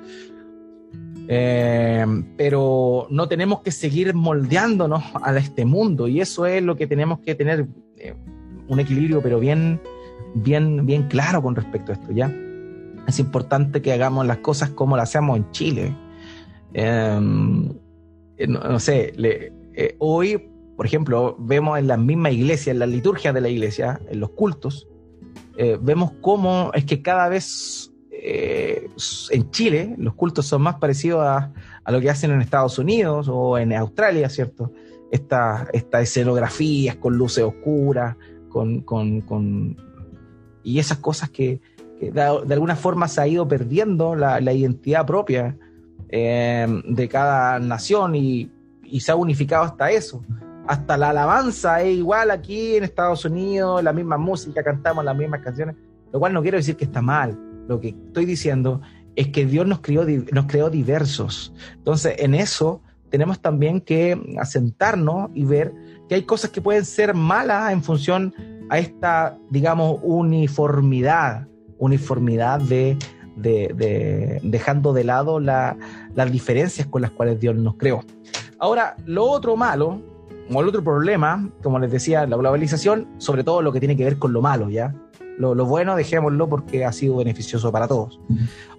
[1.29, 6.87] Eh, pero no tenemos que seguir moldeándonos a este mundo y eso es lo que
[6.87, 8.15] tenemos que tener eh,
[8.69, 9.81] un equilibrio, pero bien,
[10.35, 12.33] bien, bien claro con respecto a esto, ¿ya?
[13.09, 15.97] Es importante que hagamos las cosas como las hacemos en Chile.
[16.75, 17.19] Eh,
[18.49, 19.53] no, sé,
[19.99, 24.21] hoy, por ejemplo, vemos en la misma iglesia, en la liturgia de la iglesia, en
[24.21, 24.89] los cultos,
[25.81, 27.96] vemos cómo es que cada vez
[28.29, 28.91] eh,
[29.31, 31.53] en Chile los cultos son más parecidos a,
[31.87, 34.73] lo que hacen en Estados Unidos o en Australia, ¿cierto?
[35.13, 38.17] Estas esta escenografías con luces oscuras,
[38.49, 39.77] con, con,
[40.65, 41.61] y esas cosas que,
[42.01, 45.57] de, alguna forma se ha ido perdiendo la, identidad propia
[46.09, 48.51] eh, de cada nación y,
[48.83, 50.25] y se ha unificado hasta eso
[50.67, 55.41] hasta la alabanza es igual aquí en Estados Unidos, la misma música, cantamos las mismas
[55.41, 55.77] canciones,
[56.13, 58.81] lo cual no quiero decir que está mal, lo que estoy diciendo
[59.15, 61.53] es que Dios nos creó, nos creó diversos.
[61.75, 65.73] Entonces, en eso tenemos también que asentarnos y ver
[66.09, 68.35] que hay cosas que pueden ser malas en función
[68.69, 71.47] a esta, digamos, uniformidad,
[71.79, 72.99] uniformidad de,
[74.43, 75.77] dejando de lado las
[76.33, 78.05] diferencias con las cuales Dios nos creó.
[78.59, 80.01] Ahora, lo otro malo,
[80.53, 84.05] o el otro problema, como les decía, la globalización, sobre todo lo que tiene que
[84.05, 84.95] ver con lo malo, ¿ya?
[85.39, 88.21] Lo, bueno dejémoslo porque ha sido beneficioso para todos.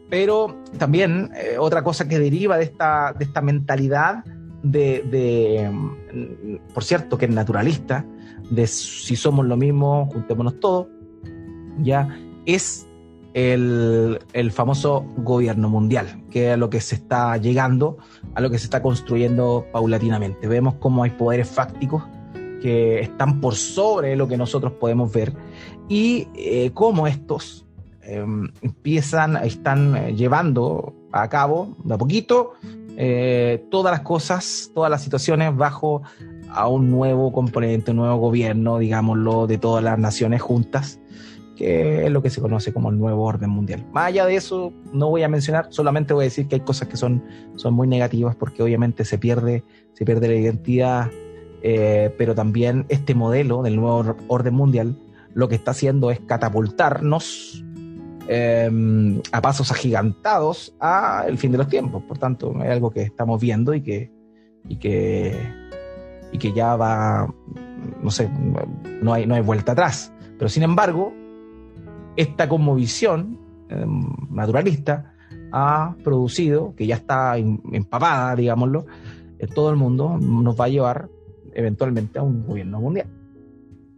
[0.10, 4.24] Pero también eh, otra cosa que deriva de esta, de esta mentalidad
[4.64, 8.06] de, mm, por cierto, que es naturalista,
[8.50, 10.88] de si somos lo mismo, juntémonos todos,
[11.80, 12.88] ya, es
[13.34, 17.98] el, el, famoso gobierno mundial, que es a lo que se está llegando,
[18.34, 20.48] a lo que se está construyendo paulatinamente.
[20.48, 22.04] Vemos cómo hay poderes fácticos
[22.62, 25.34] que están por sobre lo que nosotros podemos ver
[25.90, 27.66] y eh, cómo estos
[28.02, 32.54] em, empiezan, están eh, llevando a cabo de a poquito
[32.98, 36.02] eh, todas las cosas, todas las situaciones bajo
[36.50, 41.00] a un nuevo componente, un nuevo gobierno, digámoslo, de todas las naciones juntas,
[41.56, 43.86] que es lo que se conoce como el nuevo orden mundial.
[43.92, 46.88] Más allá de eso, no voy a mencionar, solamente voy a decir que hay cosas
[46.88, 47.24] que son,
[47.56, 51.12] son muy negativas porque obviamente se pierde, se pierde la identidad,
[52.18, 54.96] pero también este modelo del nuevo orden mundial
[55.38, 57.64] lo que está haciendo es catapultarnos
[58.28, 62.02] em, a pasos agigantados a el fin de los tiempos.
[62.02, 64.12] Por tanto, es algo que estamos viendo y que,
[64.68, 65.38] y que,
[66.32, 67.32] y que ya va,
[68.02, 68.32] no sé,
[69.04, 70.12] no hay, no hay vuelta atrás.
[70.40, 71.14] Pero sin embargo,
[72.16, 75.14] esta conmovisión em, naturalista
[75.52, 78.88] ha producido, que ya está empapada, digámoslo,
[79.38, 81.10] en todo el mundo, nos va a llevar
[81.54, 83.08] eventualmente a un gobierno mundial.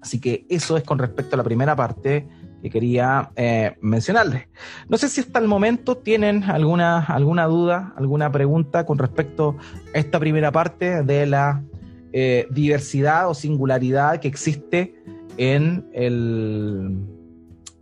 [0.01, 2.27] Así que eso es con respecto a la primera parte
[2.61, 4.47] que quería eh, mencionarles.
[4.87, 9.55] No sé si hasta el momento tienen alguna, alguna duda, alguna pregunta con respecto
[9.93, 11.63] a esta primera parte de la
[12.11, 14.95] eh, diversidad o singularidad que existe
[15.37, 16.97] en, el,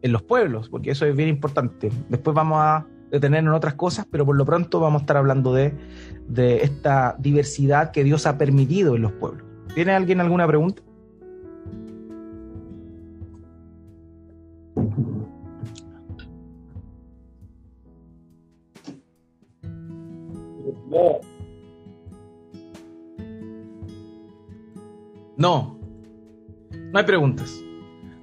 [0.02, 1.92] en los pueblos, porque eso es bien importante.
[2.10, 5.54] Después vamos a detenernos en otras cosas, pero por lo pronto vamos a estar hablando
[5.54, 5.74] de,
[6.28, 9.44] de esta diversidad que Dios ha permitido en los pueblos.
[9.74, 10.82] ¿Tiene alguien alguna pregunta?
[25.38, 25.78] No.
[26.92, 27.64] No hay preguntas.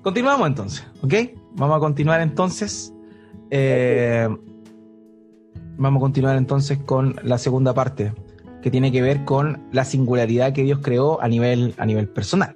[0.03, 1.15] Continuamos entonces, ¿ok?
[1.53, 2.93] Vamos a continuar entonces.
[3.51, 4.29] Eh,
[5.77, 8.13] vamos a continuar entonces con la segunda parte,
[8.63, 12.55] que tiene que ver con la singularidad que Dios creó a nivel, a nivel personal.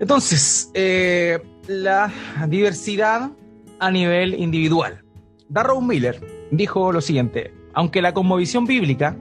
[0.00, 2.12] Entonces, eh, la
[2.48, 3.30] diversidad
[3.78, 5.04] a nivel individual.
[5.48, 6.20] Darrow Miller
[6.50, 9.16] dijo lo siguiente, aunque la cosmovisión bíblica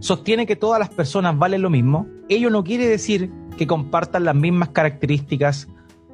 [0.00, 4.34] sostiene que todas las personas valen lo mismo, ello no quiere decir que compartan las
[4.34, 5.68] mismas características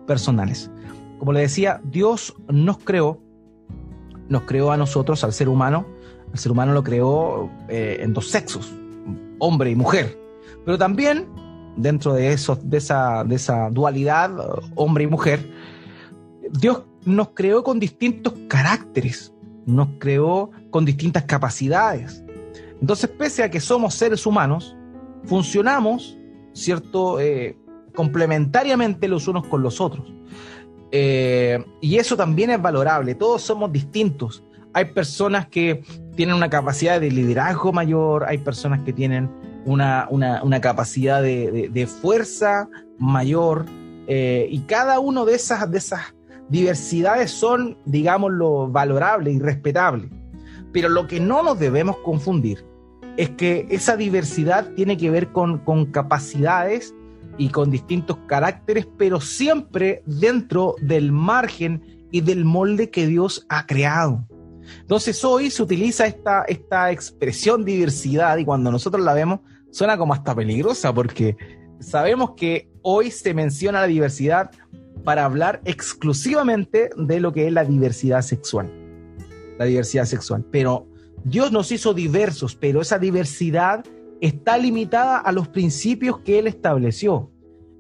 [0.07, 0.71] personales.
[1.19, 3.21] Como le decía, Dios nos creó,
[4.29, 5.87] nos creó a nosotros, al ser humano,
[6.33, 8.73] el ser humano lo creó eh, en dos sexos,
[9.39, 10.19] hombre y mujer,
[10.65, 11.27] pero también
[11.77, 12.57] dentro de, esa,
[13.25, 14.31] de esa dualidad,
[14.75, 15.51] hombre y mujer,
[16.51, 19.34] Dios nos creó con distintos caracteres,
[19.67, 22.25] nos creó con distintas capacidades.
[22.81, 24.77] Entonces, pese a que somos seres humanos,
[25.25, 26.19] funcionamos,
[26.53, 27.21] ¿cierto?
[27.21, 27.57] Eh,
[27.95, 30.13] complementariamente los unos con los otros.
[30.91, 34.45] Eh, y eso también es valorable, todos somos distintos.
[34.73, 35.83] Hay personas que
[36.17, 39.31] tienen una capacidad de liderazgo mayor, hay personas que tienen
[39.65, 43.67] una, capacidad de, fuerza mayor,
[44.07, 46.14] eh, y cada uno de esas, de esas
[46.49, 50.11] diversidades son, digámoslo, valorables y respetables.
[50.73, 52.65] Pero lo que no nos debemos confundir
[53.17, 56.95] es que esa diversidad tiene que ver con, con capacidades
[57.39, 63.67] y con distintos caracteres, pero siempre dentro del margen y del molde que Dios ha
[63.67, 64.27] creado.
[64.81, 69.41] Entonces hoy se utiliza esta, esta expresión diversidad y cuando nosotros la vemos
[69.71, 71.37] suena como hasta peligrosa porque
[71.81, 74.51] sabemos que hoy se menciona la diversidad
[75.03, 78.71] para hablar exclusivamente de lo que es la diversidad sexual.
[79.59, 80.45] La diversidad sexual.
[80.51, 80.87] Pero
[81.25, 83.85] Dios nos hizo diversos, pero esa diversidad
[84.21, 87.31] está limitada a los principios que Él estableció.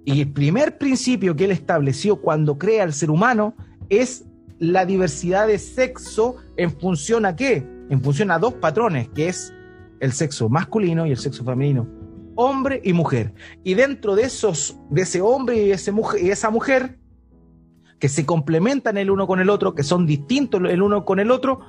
[0.04, 3.54] Y el primer principio que Él estableció cuando crea al ser humano
[3.88, 4.24] es
[4.58, 7.66] la diversidad de sexo en función a qué?
[7.90, 9.52] En función a dos patrones, que es
[10.00, 11.88] el sexo masculino y el sexo femenino,
[12.34, 13.34] hombre y mujer.
[13.62, 16.98] Y dentro de esos, de ese hombre y, ese mujer, y esa mujer,
[18.04, 21.30] que se complementan el uno con el otro, que son distintos el uno con el
[21.30, 21.60] otro,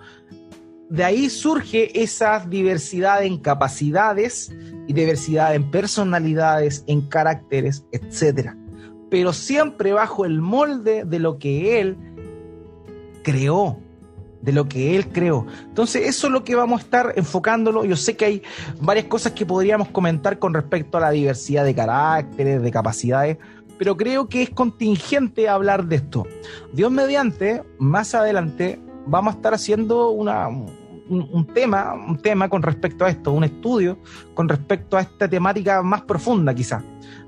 [0.89, 4.53] de ahí surge esa diversidad en capacidades
[4.85, 8.49] y diversidad en personalidades, en caracteres, etc.
[9.09, 11.95] Pero siempre bajo el molde de lo que él
[13.23, 13.79] creó,
[14.41, 15.45] de lo que él creó.
[15.69, 17.85] Entonces, eso es lo que vamos a estar enfocándolo.
[17.85, 18.43] Yo sé que hay
[18.81, 23.37] varias cosas que podríamos comentar con respecto a la diversidad de caracteres, de capacidades,
[23.77, 26.25] pero creo que es contingente hablar de esto.
[26.73, 33.09] Dios mediante, más adelante vamos a estar haciendo un, tema, un tema con respecto a
[33.09, 33.99] esto, un estudio
[34.33, 36.83] con respecto a esta temática más profunda quizá.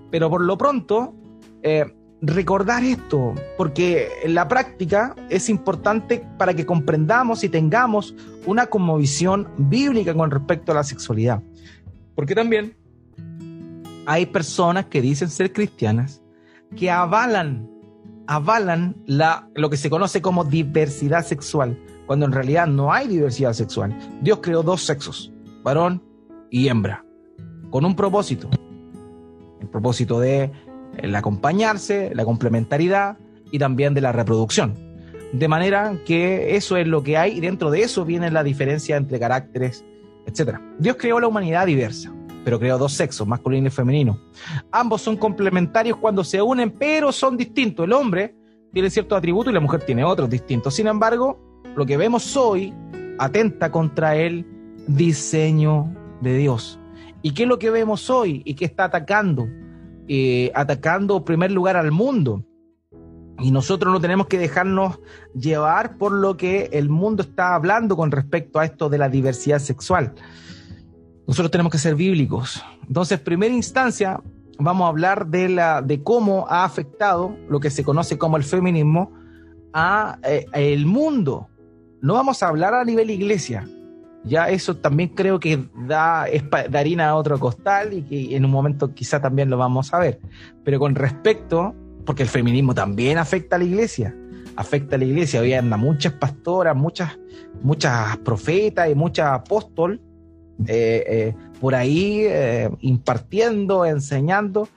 [0.10, 1.14] Pero por lo pronto,
[1.64, 1.86] eh,
[2.22, 9.48] recordar esto, porque en la práctica es importante para que comprendamos y tengamos una visión
[9.58, 11.44] bíblica con respecto a la sexualidad.
[12.16, 12.76] Porque también
[14.06, 16.22] hay personas que dicen ser cristianas
[16.76, 17.70] que avalan,
[18.28, 23.54] avalan la, lo que se conoce como diversidad sexual, cuando en realidad no hay diversidad
[23.54, 23.98] sexual.
[24.22, 25.32] Dios creó dos sexos,
[25.64, 26.04] varón
[26.50, 27.06] y hembra,
[27.70, 28.50] con un propósito.
[29.60, 30.52] El propósito de
[30.98, 33.18] el acompañarse, la complementariedad
[33.52, 34.74] y también de la reproducción.
[35.34, 38.96] De manera que eso es lo que hay y dentro de eso viene la diferencia
[38.96, 39.84] entre caracteres,
[40.26, 40.58] etc.
[40.80, 42.14] Dios creó la humanidad diversa
[42.48, 44.22] pero creó dos sexos, masculino y femenino.
[44.72, 47.84] Ambos son complementarios cuando se unen, pero son distintos.
[47.84, 48.34] El hombre
[48.72, 50.74] tiene ciertos atributos y la mujer tiene otros distintos.
[50.74, 52.74] Sin embargo, lo que vemos hoy
[53.20, 54.46] atenta contra el
[54.88, 56.80] diseño de Dios.
[57.22, 59.50] ¿Y qué es lo que vemos hoy y qué está atacando?
[60.08, 62.46] Eh, atacando en primer lugar al mundo.
[63.40, 65.02] Y nosotros no tenemos que dejarnos
[65.36, 69.60] llevar por lo que el mundo está hablando con respecto a esto de la diversidad
[69.60, 70.14] sexual.
[71.28, 72.64] Nosotros tenemos que ser bíblicos.
[72.88, 74.22] Entonces, en primera instancia,
[74.58, 78.44] vamos a hablar de, la, de cómo ha afectado lo que se conoce como el
[78.44, 79.12] feminismo
[79.74, 81.50] a, eh, el mundo.
[82.02, 83.68] No vamos a hablar a nivel iglesia.
[84.24, 88.52] Ya eso también creo que da, es harina a otro costal y que en un
[88.52, 90.20] momento quizá también lo vamos a ver.
[90.64, 91.76] Pero con respecto,
[92.06, 94.16] porque el feminismo también afecta a la iglesia,
[94.56, 95.42] afecta a la iglesia.
[95.42, 97.20] Hoy anda muchas pastoras, muchas,
[97.62, 100.00] muchas profetas y muchas apóstoles
[100.66, 104.68] eh, eh, por ahí eh, impartiendo, enseñando,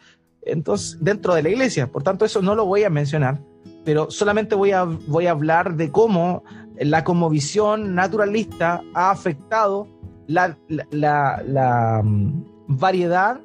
[0.42, 1.86] entonces, dentro de la iglesia.
[1.86, 3.40] Por tanto, eso no lo voy a mencionar,
[3.84, 6.44] pero solamente voy a, voy a hablar de cómo
[6.78, 9.88] la visión naturalista ha afectado
[10.26, 10.56] la,
[10.90, 13.40] la, mm, variedad,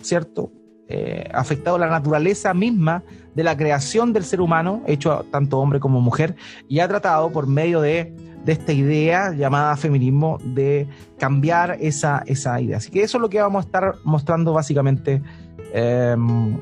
[0.00, 0.52] ¿cierto?
[1.32, 3.04] ha afectado la naturaleza misma
[3.36, 6.34] de la creación del ser humano, hecho tanto hombre como mujer,
[6.66, 8.12] y ha tratado por medio de
[8.44, 10.88] de esta idea llamada feminismo de
[11.18, 12.78] cambiar esa, esa idea.
[12.78, 15.22] Así que eso es lo que vamos a estar mostrando básicamente
[15.72, 16.58] em,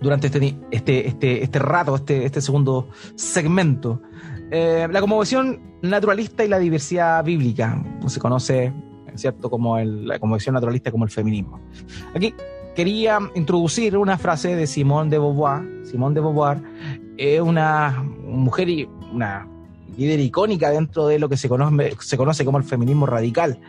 [0.00, 4.00] durante este, este, este, este rato, este, este segundo segmento.
[4.50, 8.72] Eh, la conmovisión naturalista y la diversidad bíblica, se conoce,
[9.14, 11.60] ¿cierto?, como la conmovisión naturalista como el feminismo.
[12.14, 12.34] Aquí
[12.74, 15.62] quería introducir una frase de Simone de Beauvoir.
[15.84, 16.62] Simone de Beauvoir
[17.16, 19.46] es una mujer y una
[19.96, 23.60] líder icónica dentro de lo que se conoce, como el feminismo radical.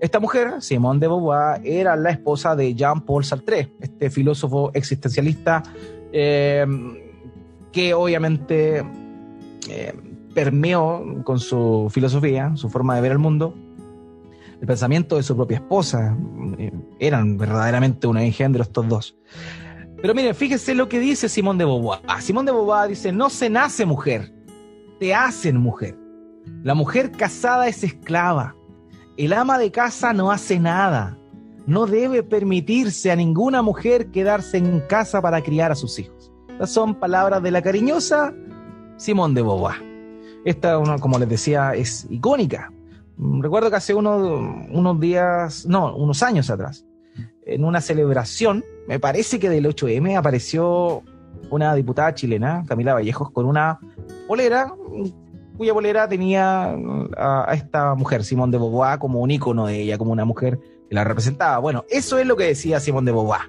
[0.00, 5.62] Esta mujer, Simone de Beauvoir, era la esposa de Jean-Paul Sartre, este filósofo existencialista
[6.12, 6.66] eh,
[7.70, 8.84] que obviamente
[9.68, 9.94] eh,
[10.34, 13.54] permeó con su filosofía, su forma de ver el mundo,
[14.60, 16.16] el pensamiento de su propia esposa.
[16.58, 19.16] Eh, eran verdaderamente un engendro estos dos.
[20.00, 22.00] Pero miren, fíjense lo que dice Simone de Beauvoir.
[22.20, 24.31] Simone de Beauvoir dice, no se nace mujer,
[25.02, 25.98] te hacen mujer.
[26.62, 28.54] La mujer casada es esclava.
[29.16, 31.18] El ama de casa no hace nada.
[31.66, 36.30] No debe permitirse a ninguna mujer quedarse en casa para criar a sus hijos.
[36.50, 38.32] Estas son palabras de la cariñosa
[38.96, 39.74] Simón de Beauvoir.
[40.44, 42.72] Esta, como les decía, es icónica.
[43.18, 46.86] Recuerdo que hace unos días, no, unos años atrás,
[47.44, 51.02] en una celebración, me parece que del 8M apareció
[51.50, 53.80] una diputada chilena, Camila Vallejos, con una
[54.26, 54.74] polera,
[55.56, 56.74] cuya polera tenía
[57.16, 60.94] a, esta mujer, Simón de Beauvoir, como un ícono de ella, como una mujer que
[60.94, 61.58] la representaba.
[61.58, 63.42] Bueno, eso es lo que decía Simón de Beauvoir.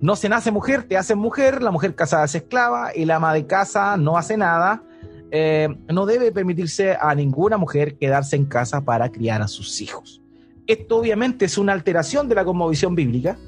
[0.00, 3.46] No se nace mujer, te hacen mujer, la mujer casada es esclava, el ama de
[3.46, 4.82] casa no hace nada,
[5.30, 10.22] eh, no debe permitirse a ninguna mujer quedarse en casa para criar a sus hijos.
[10.66, 13.38] Esto obviamente es una alteración de la cosmovisión bíblica,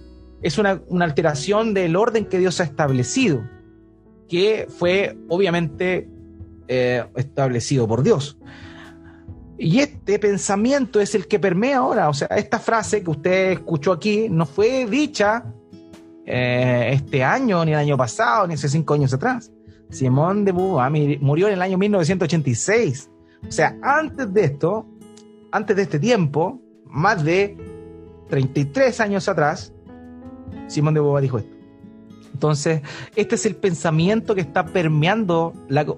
[0.41, 3.43] es una, una alteración del orden que Dios ha establecido
[4.29, 6.09] que fue obviamente
[6.69, 8.39] eh, establecido por Dios.
[9.59, 13.93] Y este pensamiento es el que permea ahora, o sea, esta frase que usted escuchó
[13.93, 15.53] aquí no fue dicha
[16.25, 19.51] eh, este año, ni el año pasado, ni hace cinco años atrás.
[19.91, 23.11] Simón de Beauvoir murió en el año 1986.
[23.49, 24.87] O sea, antes de esto,
[25.51, 27.57] antes de este tiempo, más de
[28.29, 29.73] 33 años atrás,
[30.69, 31.58] Simón de Beauvoir dijo esto.
[32.39, 32.83] Entonces,
[33.17, 35.55] este es el pensamiento que está permeando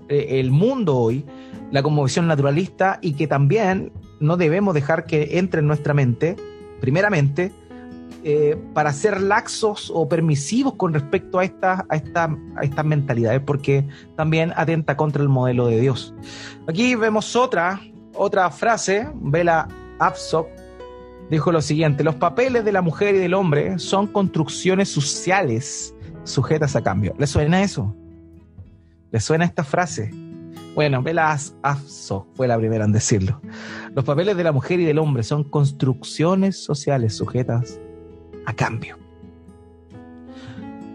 [0.09, 1.27] eh, el mundo hoy,
[1.71, 6.37] la conmovisión naturalista, y que también no debemos dejar que entre en nuestra mente,
[6.81, 7.53] primeramente,
[8.25, 13.43] eh, para ser laxos o permisivos con respecto a, esta, a, esta, a estas mentalidades,
[13.45, 13.87] porque
[14.17, 16.15] también atenta contra el modelo de Dios.
[16.67, 17.83] Aquí vemos otra,
[18.15, 19.69] otra frase, Bela
[19.99, 20.49] Absok
[21.31, 25.95] dijo lo siguiente, los papeles de la mujer y del hombre son construcciones sociales
[26.25, 27.15] sujetas a cambio.
[27.19, 27.95] ¿Le suena eso?
[29.11, 30.11] ¿Le suena esta frase?
[30.75, 33.41] Bueno, Velas Afso fue la primera en decirlo.
[33.95, 37.81] Los papeles de la mujer y del hombre son construcciones sociales sujetas
[38.47, 38.97] a cambio.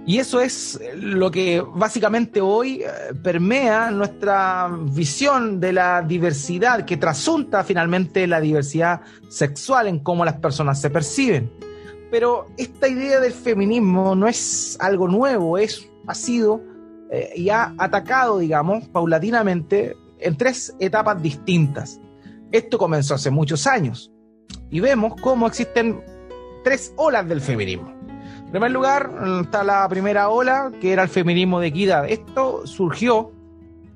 [0.07, 6.95] Y eso es lo que básicamente hoy eh, permea nuestra visión de la diversidad, que
[6.95, 11.51] trasunta finalmente la diversidad sexual en cómo las personas se perciben.
[12.15, 16.61] Pero esta idea del feminismo no es algo nuevo, es, ha sido
[17.11, 21.99] eh, y ha atacado, digamos, paulatinamente en tres etapas distintas.
[22.53, 24.13] Esto comenzó hace muchos años
[24.69, 26.01] y vemos cómo existen
[26.63, 27.93] tres olas del feminismo.
[28.45, 29.11] En primer lugar,
[29.41, 32.09] está la primera ola, que era el feminismo de equidad.
[32.09, 33.33] Esto surgió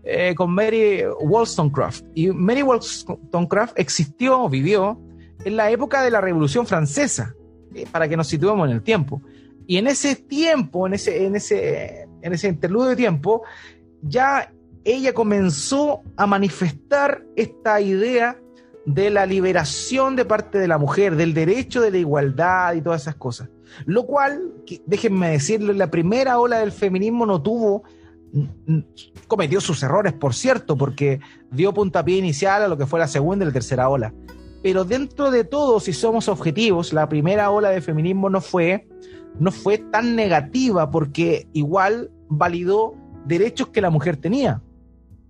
[0.03, 2.03] eh, con Mary Wollstonecraft.
[2.15, 4.99] Y Mary Wollstonecraft existió, vivió
[5.45, 7.33] en la época de la Revolución Francesa.
[7.73, 9.21] Eh, para que nos situemos en el tiempo.
[9.67, 13.43] Y en ese tiempo, en ese, en ese, en ese interludio de tiempo,
[14.01, 14.51] ya
[14.83, 18.39] ella comenzó a manifestar esta idea
[18.85, 23.03] de la liberación de parte de la mujer, del derecho de la igualdad y todas
[23.03, 23.49] esas cosas.
[23.85, 24.51] Lo cual,
[24.87, 27.83] déjenme decirles, la primera ola del feminismo no tuvo
[29.27, 31.19] cometió sus errores, por cierto, porque
[31.51, 34.13] dio puntapié inicial a lo que fue la segunda y la tercera ola.
[34.61, 38.87] Pero dentro de todo, si somos objetivos, la primera ola de feminismo no fue,
[39.39, 42.93] no fue tan negativa porque igual validó
[43.25, 44.61] derechos que la mujer tenía.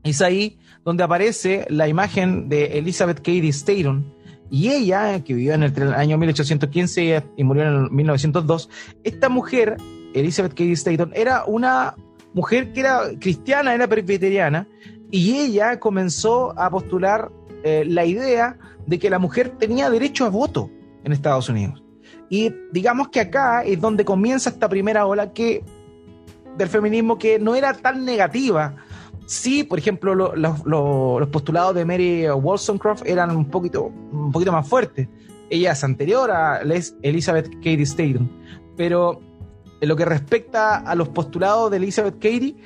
[0.04, 4.14] Es ahí donde aparece la imagen de Elizabeth Cady Stanton,
[4.52, 8.70] y ella, que vivió en el año 1815 y murió en el 1902,
[9.04, 9.78] esta mujer,
[10.16, 11.96] Elizabeth Cady Stanton, era una
[12.34, 14.68] mujer que era cristiana, era presbiteriana,
[15.12, 17.32] y ella comenzó a postular
[17.64, 20.70] eh, la idea de que la mujer tenía derecho a voto
[21.04, 21.84] en Estados Unidos.
[22.30, 25.64] Y digamos que acá es donde comienza esta primera ola que,
[26.58, 28.76] del feminismo que no era tan negativa.
[29.26, 35.08] Sí, por ejemplo, los postulados de Mary Wollstonecraft eran un poquito, un poquito más fuertes.
[35.50, 36.62] Ella es anterior a
[37.02, 38.30] Elizabeth Cady Stanton.
[38.76, 39.20] Pero
[39.82, 42.58] en lo que respecta a los postulados de Elizabeth Cady,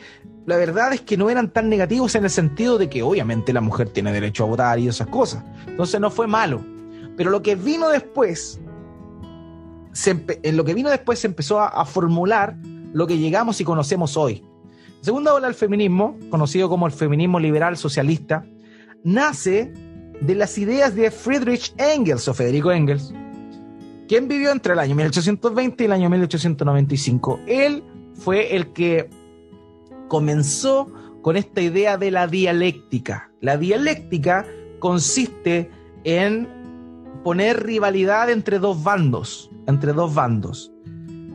[0.46, 3.62] la verdad es que no eran tan negativos en el sentido de que obviamente la
[3.62, 5.44] mujer tiene derecho a votar y esas cosas.
[5.68, 6.62] Entonces no fue malo.
[7.16, 8.60] Pero lo que vino después,
[10.06, 12.58] en lo que vino después se empezó a, formular
[12.92, 14.44] lo que llegamos y conocemos hoy.
[15.02, 18.46] segunda ola del feminismo, conocido como el feminismo liberal socialista,
[19.04, 19.72] nace
[20.22, 23.14] de las ideas de Friedrich Engels o Federico Engels,
[24.08, 27.40] quien vivió entre el año 1820 y el año 1895.
[27.48, 27.84] Él
[28.16, 29.10] fue el que
[30.14, 30.94] comenzó
[31.24, 33.32] con esta idea de la dialéctica.
[33.42, 34.46] La dialéctica
[34.78, 35.72] consiste
[36.04, 36.48] en
[37.24, 40.72] poner rivalidad entre dos bandos, entre dos bandos,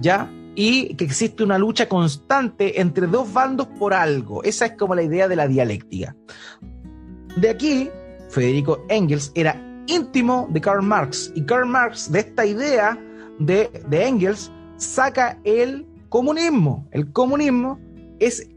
[0.00, 0.30] ¿ya?
[0.54, 4.44] Y que existe una lucha constante entre dos bandos por algo.
[4.44, 6.14] Esa es como la idea de la dialéctica.
[7.36, 7.90] De aquí,
[8.30, 11.32] Federico Engels era íntimo de Karl Marx.
[11.34, 12.96] Y Karl Marx, de esta idea
[13.40, 16.86] de, Engels, saca el comunismo.
[16.92, 17.80] El comunismo
[18.20, 18.48] es,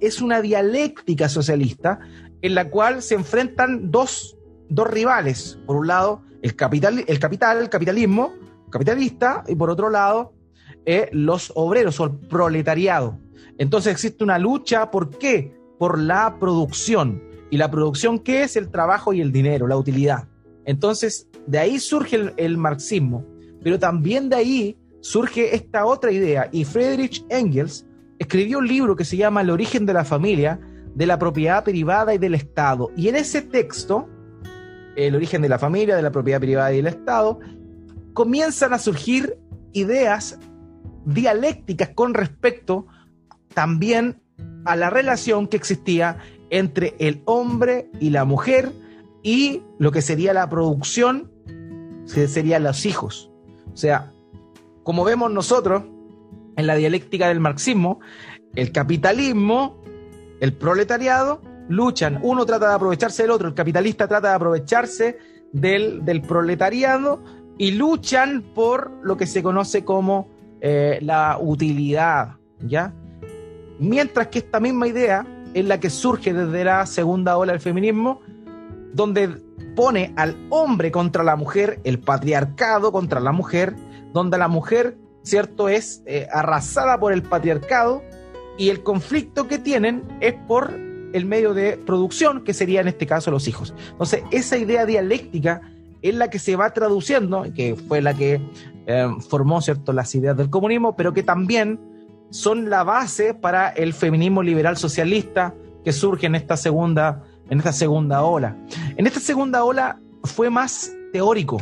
[0.00, 1.98] es una dialéctica socialista
[2.42, 4.38] en la cual se enfrentan dos,
[4.68, 5.58] dos rivales.
[5.66, 8.32] Por un lado, el capital, el capital, el capitalismo
[8.70, 10.34] capitalista, y por otro lado,
[10.84, 13.18] eh, los obreros o el proletariado.
[13.58, 15.56] Entonces existe una lucha, ¿por qué?
[15.78, 17.22] Por la producción.
[17.50, 18.56] ¿Y la producción qué es?
[18.56, 20.28] El trabajo y el dinero, la utilidad.
[20.64, 23.24] Entonces, de ahí surge el, marxismo,
[23.62, 26.48] pero también de ahí surge esta otra idea.
[26.50, 27.85] Y Friedrich Engels
[28.18, 30.60] escribió un libro que se llama El origen de la familia,
[30.94, 32.90] de la propiedad privada y del Estado.
[32.96, 34.08] Y en ese texto,
[34.96, 37.38] El origen de la familia, de la propiedad privada y del Estado,
[38.14, 39.38] comienzan a surgir
[39.72, 40.38] ideas
[41.04, 42.86] dialécticas con respecto
[43.54, 44.22] también
[44.64, 46.18] a la relación que existía
[46.50, 48.72] entre el hombre y la mujer,
[49.22, 51.30] y lo que sería la producción
[52.06, 53.30] serían los hijos.
[53.72, 54.12] O sea,
[54.82, 55.82] como vemos nosotros
[56.56, 58.00] en la dialéctica del marxismo,
[58.54, 59.82] el capitalismo,
[60.40, 65.18] el proletariado, luchan, uno trata de aprovecharse del otro, el capitalista trata de aprovecharse
[65.52, 67.22] del, del proletariado
[67.58, 70.28] y luchan por lo que se conoce como
[70.60, 72.92] eh, la utilidad, ¿ya?
[73.78, 78.20] Mientras que esta misma idea es la que surge desde la segunda ola del feminismo,
[78.92, 79.28] donde
[79.74, 83.76] pone al hombre contra la mujer, el patriarcado contra la mujer,
[84.12, 84.96] donde la mujer,
[85.26, 88.02] ¿cierto?, es eh, arrasada por el patriarcado
[88.56, 90.72] y el conflicto que tienen es por
[91.12, 93.74] el medio de producción, que sería en este caso los hijos.
[93.90, 95.62] Entonces, esa idea dialéctica
[96.00, 98.40] es la que se va traduciendo, que fue la que
[98.86, 101.80] eh, formó, ¿cierto?, las ideas del comunismo, pero que también
[102.30, 105.54] son la base para el feminismo liberal socialista
[105.84, 108.56] que surge en esta segunda en esta segunda ola.
[108.96, 111.60] En esta segunda ola fue más teórico,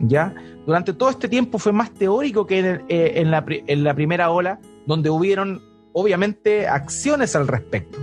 [0.00, 0.34] ¿ya?
[0.66, 4.60] Durante todo este tiempo fue más teórico que en, eh, la, en la primera ola,
[4.86, 7.98] donde hubieron obviamente acciones al respecto.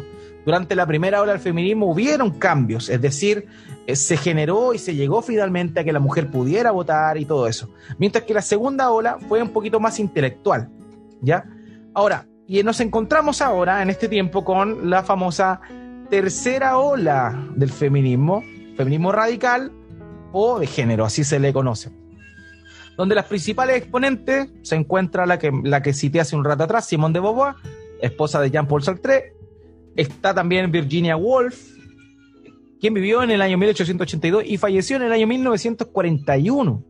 [0.45, 3.47] Durante la primera ola del feminismo hubieron cambios, es decir,
[3.87, 7.47] eh, se generó y se llegó finalmente a que la mujer pudiera votar y todo
[7.47, 7.69] eso.
[7.97, 10.69] Mientras que la segunda ola fue un poquito más intelectual,
[11.21, 11.45] ¿ya?
[11.93, 15.61] Ahora, y nos encontramos ahora en este tiempo con la famosa
[16.09, 18.43] tercera ola del feminismo,
[18.75, 19.71] feminismo radical
[20.37, 21.91] o de género, así se le conoce.
[22.97, 26.85] Donde las principales exponentes se encuentra la que, la que cité hace un rato atrás,
[26.85, 27.55] Simone de Beauvoir,
[28.01, 29.33] esposa de Jean-Paul Sartre.
[29.95, 31.77] Está también Virginia Woolf,
[32.81, 36.83] quien vivió en el año 1882 y falleció en el año 1941.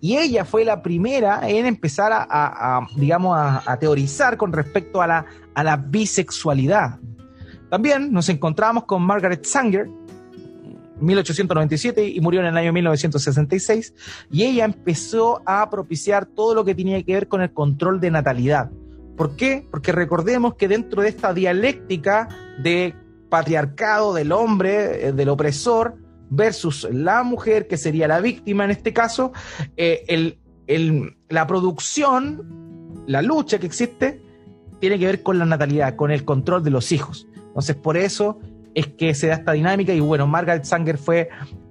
[0.00, 5.26] Y ella fue la primera en empezar a, digamos, a, teorizar con respecto a la,
[5.54, 7.00] a la bisexualidad.
[7.68, 9.88] También nos encontramos con Margaret Sanger,
[11.02, 13.94] 1897 y murió en el año 1966,
[14.30, 18.10] y ella empezó a propiciar todo lo que tenía que ver con el control de
[18.10, 18.70] natalidad.
[19.16, 19.66] ¿Por qué?
[19.70, 22.28] Porque recordemos que dentro de esta dialéctica
[22.62, 22.94] de
[23.28, 25.96] patriarcado del hombre, eh, del opresor,
[26.30, 29.32] versus la mujer, que sería la víctima en este caso,
[29.76, 30.38] eh,
[31.28, 34.22] la producción, la lucha que existe,
[34.80, 37.28] tiene que ver con la natalidad, con el control de los hijos.
[37.36, 38.40] Entonces, por eso
[38.74, 41.28] es que se da esta dinámica y bueno, Margaret Sanger fue,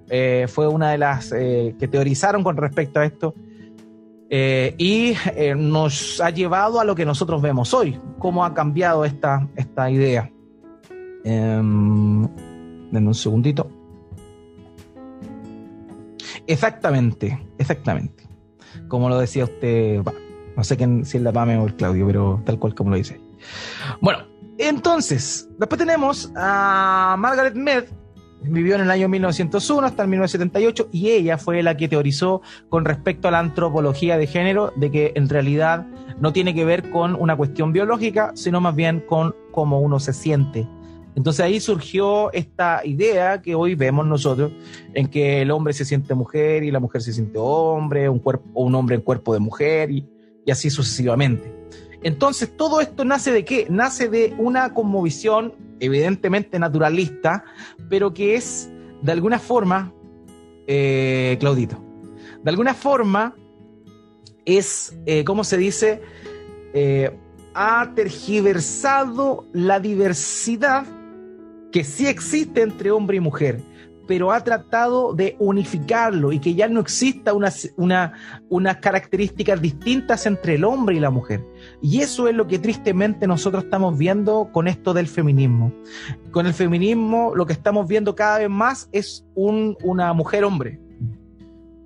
[0.09, 3.33] eh, fue una de las que teorizaron con respecto a esto
[4.33, 9.03] eh, y eh, nos ha llevado a lo que nosotros vemos hoy, cómo ha cambiado
[9.03, 10.31] esta, esta idea.
[11.25, 12.29] Um,
[12.91, 13.69] denme un segundito.
[16.47, 18.23] Exactamente, exactamente.
[18.87, 20.01] Como lo decía usted,
[20.55, 22.95] no sé quién, si es la Pame o el Claudio, pero tal cual como lo
[22.95, 23.19] dice.
[23.99, 24.19] Bueno,
[24.67, 27.85] entonces, después tenemos a Margaret Mead,
[28.43, 32.85] vivió en el año 1901 hasta el 1978 y ella fue la que teorizó con
[32.85, 35.85] respecto a la antropología de género de que en realidad
[36.19, 40.13] no tiene que ver con una cuestión biológica, sino más bien con cómo uno se
[40.13, 40.67] siente.
[41.15, 44.51] Entonces ahí surgió esta idea que hoy vemos nosotros,
[44.93, 48.49] en que el hombre se siente mujer y la mujer se siente hombre, un cuerpo,
[48.53, 50.05] hombre en cuerpo de mujer y
[50.49, 51.61] así sucesivamente.
[52.03, 53.67] Entonces todo esto nace de qué?
[53.69, 57.43] Nace de una conmovisión evidentemente naturalista,
[57.89, 58.69] pero que es
[59.01, 59.93] de alguna forma,
[60.67, 61.83] eh, Claudito,
[62.43, 63.35] de alguna forma
[64.45, 66.01] es, eh, ¿cómo se dice?
[66.73, 67.17] Eh,
[67.53, 70.85] ha tergiversado la diversidad
[71.71, 73.61] que sí existe entre hombre y mujer
[74.07, 78.13] pero ha tratado de unificarlo y que ya no exista unas, una,
[78.49, 81.45] unas características distintas entre el hombre y la mujer.
[81.81, 85.71] Y eso es lo que tristemente nosotros estamos viendo con esto del feminismo.
[86.31, 90.79] Con el feminismo lo que estamos viendo cada vez más es un, una mujer hombre.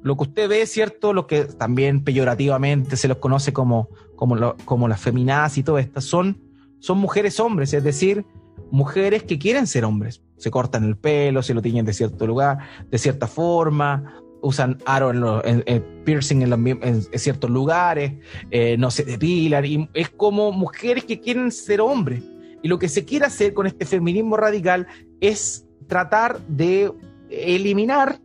[0.06, 1.14] Lo que usted ve, ¿cierto?
[1.14, 6.40] Lo que también peyorativamente se los conoce como, como, las feminazis y todo esto, son,
[6.80, 8.24] son mujeres hombres, es decir,
[8.70, 10.22] mujeres que quieren ser hombres.
[10.38, 12.58] Se cortan el pelo, se lo tiñen de cierto lugar,
[12.90, 15.12] de cierta forma, usan aro
[15.44, 18.14] en, piercing en, ciertos lugares,
[18.52, 22.24] eh, no se depilan, y es como mujeres que quieren ser hombres.
[22.62, 24.88] Y lo que se quiere hacer con este feminismo radical
[25.20, 26.92] es tratar de
[27.30, 28.20] eliminar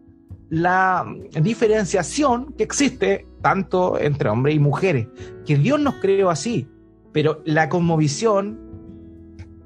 [0.51, 1.07] la
[1.41, 5.07] diferenciación que existe tanto entre hombres y mujeres,
[5.47, 6.69] que Dios nos creó así,
[7.13, 8.70] pero la cosmovisión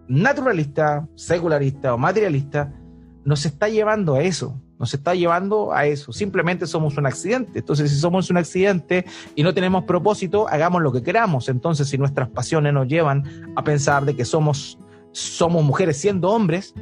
[0.08, 2.72] naturalista, secularista o materialista,
[3.24, 6.12] nos está llevando a eso, nos está llevando a eso.
[6.12, 7.60] Simplemente somos un accidente.
[7.60, 11.48] Entonces, si somos un accidente y no tenemos propósito, hagamos lo que queramos.
[11.48, 13.24] Entonces, si nuestras pasiones nos llevan
[13.56, 14.78] a pensar de que somos,
[15.12, 16.74] somos mujeres siendo hombres,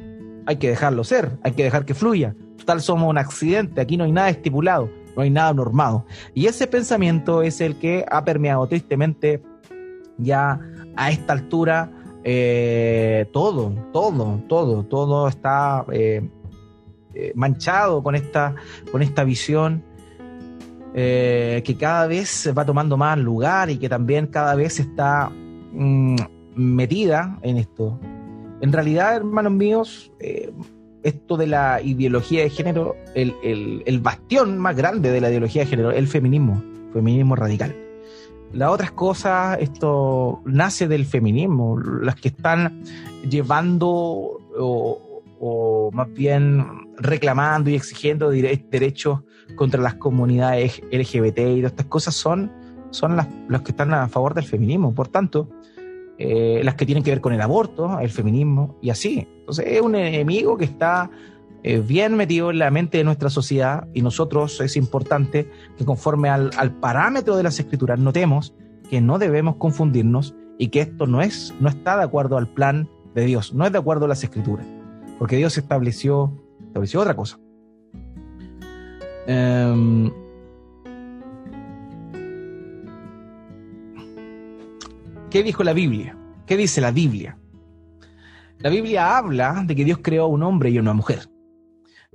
[0.46, 2.34] hay que dejarlo ser, hay que dejar que fluya.
[2.58, 6.04] Total, somos un accidente, aquí no hay nada estipulado, no hay nada normado.
[6.34, 9.42] Y ese pensamiento es el que ha permeado tristemente
[10.18, 10.60] ya
[10.96, 11.90] a esta altura
[12.24, 16.28] eh, todo, todo, todo, todo está eh,
[17.14, 18.54] eh, manchado con esta,
[18.90, 19.84] con esta visión
[20.94, 25.30] que cada vez va tomando más lugar y que también cada vez está
[25.72, 26.16] mm,
[26.54, 27.98] metida en esto.
[28.60, 30.12] En realidad, hermanos míos,
[31.02, 33.34] esto de la ideología de género, el,
[33.86, 36.62] el bastión más grande de la ideología de género, el feminismo,
[36.92, 37.81] feminismo radical.
[38.52, 42.82] Las otras cosas, esto nace del feminismo, las que están
[43.28, 46.64] llevando o, más bien
[46.98, 49.20] reclamando y exigiendo derechos
[49.56, 52.52] contra las comunidades LGBT y todas estas cosas son,
[52.90, 53.26] son las,
[53.62, 54.94] que están a favor del feminismo.
[54.94, 55.48] Por tanto,
[56.18, 59.26] eh, las que tienen que ver con el aborto, el feminismo y así.
[59.40, 61.10] Entonces es un enemigo que está
[61.64, 65.48] eh, bien metido en la mente de nuestra sociedad y nosotros es importante
[65.78, 66.50] que conforme al,
[66.80, 68.52] parámetro de las escrituras notemos
[68.90, 72.88] que no debemos confundirnos y que esto no, es, no está de acuerdo al plan
[73.14, 74.66] de Dios, no es de acuerdo a las escrituras,
[75.18, 76.32] porque Dios estableció,
[76.66, 77.38] estableció otra cosa.
[79.28, 80.10] Em,
[85.30, 86.16] ¿Qué dijo la Biblia?
[86.44, 87.38] ¿Qué dice la Biblia?
[88.58, 91.31] La Biblia habla de que Dios creó a un hombre y una mujer.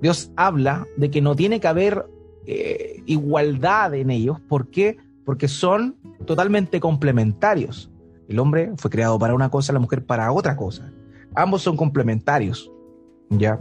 [0.00, 2.06] Dios habla de que no tiene que haber
[2.46, 4.38] eh, igualdad en ellos.
[4.40, 4.96] ¿Por qué?
[5.24, 7.90] Porque son totalmente complementarios.
[8.28, 10.92] El hombre fue creado para una cosa, la mujer para otra cosa.
[11.34, 12.70] Ambos son complementarios.
[13.28, 13.58] ¿Ya?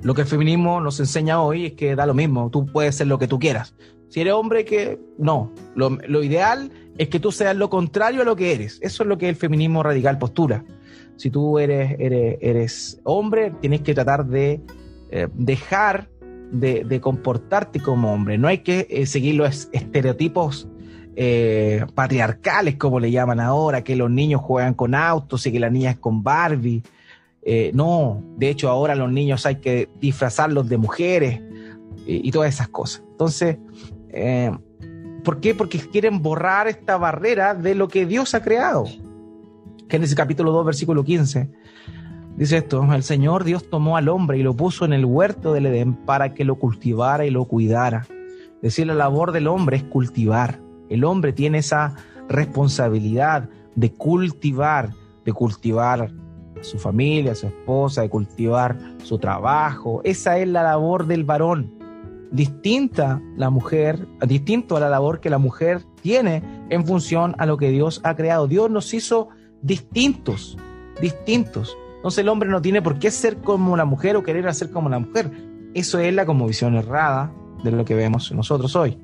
[0.00, 3.06] Lo que el feminismo nos enseña hoy es que da lo mismo, tú puedes ser
[3.06, 3.74] lo que tú quieras.
[4.08, 5.52] Si eres hombre, que no.
[5.74, 8.78] Lo, lo, ideal es que tú seas lo contrario a lo que eres.
[8.82, 10.64] Eso es lo que el feminismo radical postura.
[11.16, 14.62] Si tú eres, eres, eres hombre, tienes que tratar de
[15.14, 16.08] eh, dejar
[16.52, 18.38] de, comportarte como hombre.
[18.38, 20.68] No hay que eh, seguir los estereotipos
[21.16, 25.70] eh, patriarcales, como le llaman ahora, que los niños juegan con autos y que las
[25.70, 26.82] niñas con Barbie.
[27.74, 31.40] No, de hecho ahora los niños hay que disfrazarlos de mujeres
[32.06, 33.02] y, todas esas cosas.
[33.10, 33.58] Entonces,
[35.24, 35.54] ¿por qué?
[35.54, 38.84] Porque quieren borrar esta barrera de lo que Dios ha creado.
[39.90, 41.50] Génesis capítulo 2, versículo 15.
[42.36, 45.66] Dice esto, el Señor Dios tomó al hombre y lo puso en el huerto del
[45.66, 48.06] Edén para que lo cultivara y lo cuidara.
[48.56, 50.58] Es decir, la labor del hombre es cultivar.
[50.88, 51.94] El hombre tiene esa
[52.28, 54.90] responsabilidad de cultivar,
[55.24, 60.00] de cultivar a su familia, a su esposa, de cultivar su trabajo.
[60.04, 61.74] Esa es la labor del varón.
[62.30, 67.58] Distinta la mujer, distinto a la labor que la mujer tiene en función a lo
[67.58, 68.48] que Dios ha creado.
[68.48, 69.28] Dios nos hizo
[69.60, 70.56] distintos,
[71.00, 71.76] distintos.
[72.02, 74.88] Entonces el hombre no tiene por qué ser como la mujer o querer hacer como
[74.88, 75.30] la mujer.
[75.72, 77.32] Eso es la como visión errada
[77.62, 78.98] de lo que vemos nosotros hoy.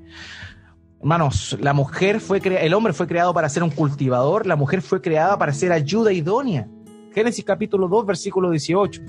[0.99, 5.01] Hermanos, la mujer fue el hombre fue creado para ser un cultivador, la mujer fue
[5.01, 6.67] creada para ser ayuda idónea.
[7.15, 9.01] Génesis capítulo 2, versículo 18.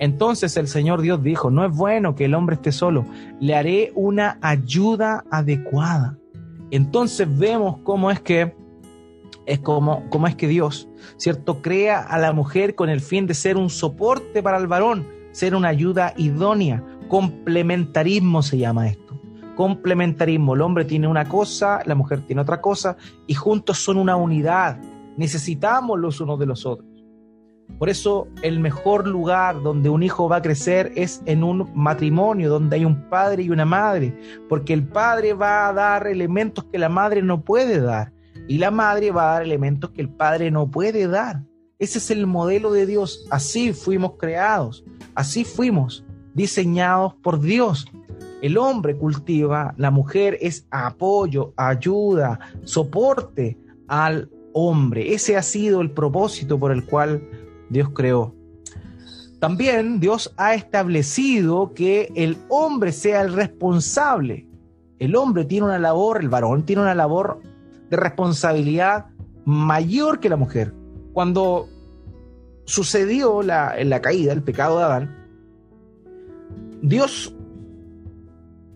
[0.00, 3.04] Entonces el Señor Dios dijo, no es bueno que el hombre esté solo,
[3.38, 6.18] le haré una ayuda adecuada.
[6.72, 8.52] Entonces vemos cómo es que
[9.48, 11.62] es como, es que Dios, ¿cierto?
[11.62, 15.54] Crea a la mujer con el fin de ser un soporte para el varón, ser
[15.54, 16.84] una ayuda idónea.
[17.08, 19.08] Complementarismo se llama esto
[19.58, 20.54] complementarismo.
[20.54, 22.96] El hombre tiene una cosa, la mujer tiene otra cosa
[23.26, 24.78] y juntos son una unidad.
[25.16, 26.88] Necesitamos los unos de los otros.
[27.76, 32.50] Por eso el mejor lugar donde un hijo va a crecer es en un matrimonio,
[32.50, 34.16] donde hay un padre y una madre,
[34.48, 38.12] porque el padre va a dar elementos que la madre no puede dar
[38.48, 41.42] y la madre va a dar elementos que el padre no puede dar.
[41.78, 43.26] Ese es el modelo de Dios.
[43.30, 44.84] Así fuimos creados,
[45.14, 47.86] así fuimos diseñados por Dios.
[48.40, 55.12] El hombre cultiva, la mujer es apoyo, ayuda, soporte al hombre.
[55.12, 57.22] Ese ha sido el propósito por el cual
[57.68, 58.34] Dios creó.
[59.40, 64.48] También Dios ha establecido que el hombre sea el responsable.
[64.98, 67.40] El hombre tiene una labor, el varón tiene una labor
[67.90, 69.06] de responsabilidad
[69.44, 70.74] mayor que la mujer.
[71.12, 71.68] Cuando
[72.64, 75.28] sucedió la, la caída, el pecado de Adán,
[76.82, 77.34] Dios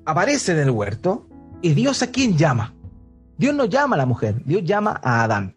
[0.05, 1.27] aparece en el huerto
[1.61, 2.75] y Dios a quién llama.
[3.37, 5.57] Dios no llama a la mujer, Dios llama a Adán.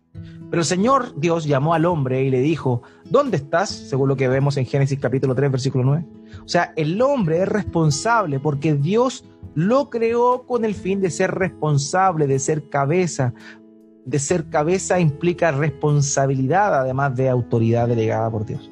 [0.50, 3.70] Pero el Señor Dios llamó al hombre y le dijo, ¿dónde estás?
[3.70, 6.06] Según lo que vemos en Génesis capítulo 3, versículo 9.
[6.44, 9.26] O sea, el hombre es responsable porque Dios
[9.56, 13.34] lo creó con el fin de ser responsable, de ser cabeza.
[14.06, 18.70] De ser cabeza implica responsabilidad, además de autoridad delegada por Dios.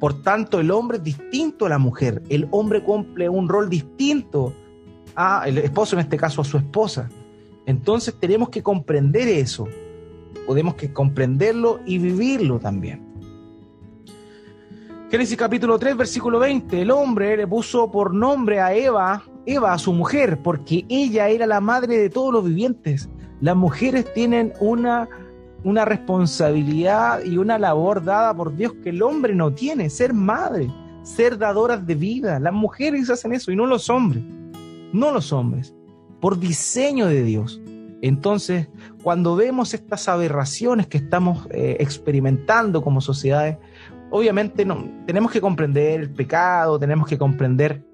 [0.00, 2.22] Por tanto, el hombre es distinto a la mujer.
[2.28, 4.54] El hombre cumple un rol distinto
[5.14, 7.08] a el esposo, en este caso a su esposa.
[7.66, 9.68] Entonces tenemos que comprender eso,
[10.46, 13.12] podemos que comprenderlo y vivirlo también.
[15.10, 19.78] Génesis capítulo 3, versículo 20, el hombre le puso por nombre a Eva, Eva a
[19.78, 23.08] su mujer, porque ella era la madre de todos los vivientes.
[23.40, 25.08] Las mujeres tienen una,
[25.64, 30.70] una responsabilidad y una labor dada por Dios que el hombre no tiene, ser madre,
[31.02, 32.38] ser dadoras de vida.
[32.38, 34.22] Las mujeres hacen eso y no los hombres
[34.92, 35.74] no los hombres,
[36.20, 37.60] por diseño de Dios.
[38.02, 38.68] Entonces,
[39.02, 43.58] cuando vemos estas aberraciones que estamos eh, experimentando como sociedades,
[44.10, 47.84] obviamente no, tenemos que comprender el pecado, tenemos que comprender,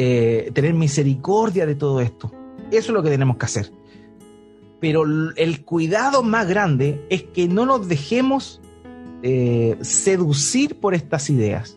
[0.00, 2.30] eh, tener misericordia de todo esto.
[2.70, 3.72] Eso es lo que tenemos que hacer.
[4.78, 5.02] Pero
[5.34, 8.60] el cuidado más grande es que no nos dejemos
[9.24, 11.76] eh, seducir por estas ideas.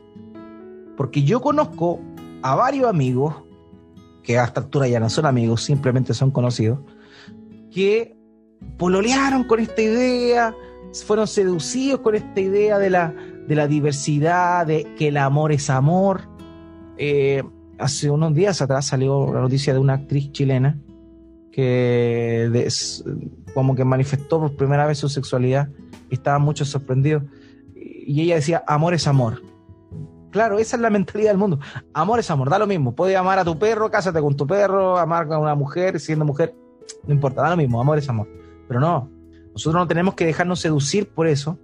[0.97, 1.99] Porque yo conozco
[2.43, 3.33] a varios amigos
[4.21, 6.77] que a esta altura ya no son amigos, simplemente son conocidos,
[7.71, 8.15] que
[8.77, 10.55] pololearon con esta idea,
[11.07, 13.15] fueron seducidos con esta idea de la,
[13.47, 16.29] de la diversidad, de que el amor es amor.
[16.99, 17.41] Eh,
[17.81, 20.79] hace unos días atrás salió la noticia de una actriz chilena
[21.51, 22.67] que
[23.53, 25.69] como que manifestó por primera vez su sexualidad
[26.09, 27.23] y estaban muchos sorprendidos.
[27.75, 29.41] Y ella decía, amor es amor.
[30.31, 31.59] Claro, esa es la mentalidad del mundo.
[31.93, 32.95] Amor es amor, da lo mismo.
[32.95, 36.55] Puedes amar a tu perro, cásate con tu perro, amar a una mujer, siendo mujer,
[37.05, 38.29] no importa, da lo mismo, amor es amor.
[38.67, 39.09] Pero no,
[39.51, 41.59] nosotros no tenemos que dejarnos seducir por eso,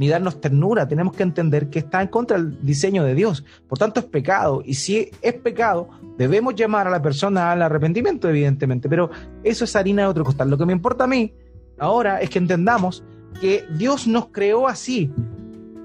[0.00, 3.44] ni darnos ternura, tenemos que entender que está en contra del diseño de Dios.
[3.68, 4.62] Por tanto, es pecado.
[4.64, 8.88] Y si es pecado, debemos llamar a la persona al arrepentimiento, evidentemente.
[8.88, 9.10] Pero
[9.44, 10.48] eso es harina de otro costal.
[10.48, 11.34] Lo que me importa a mí
[11.78, 13.04] ahora es que entendamos
[13.42, 15.12] que Dios nos creó así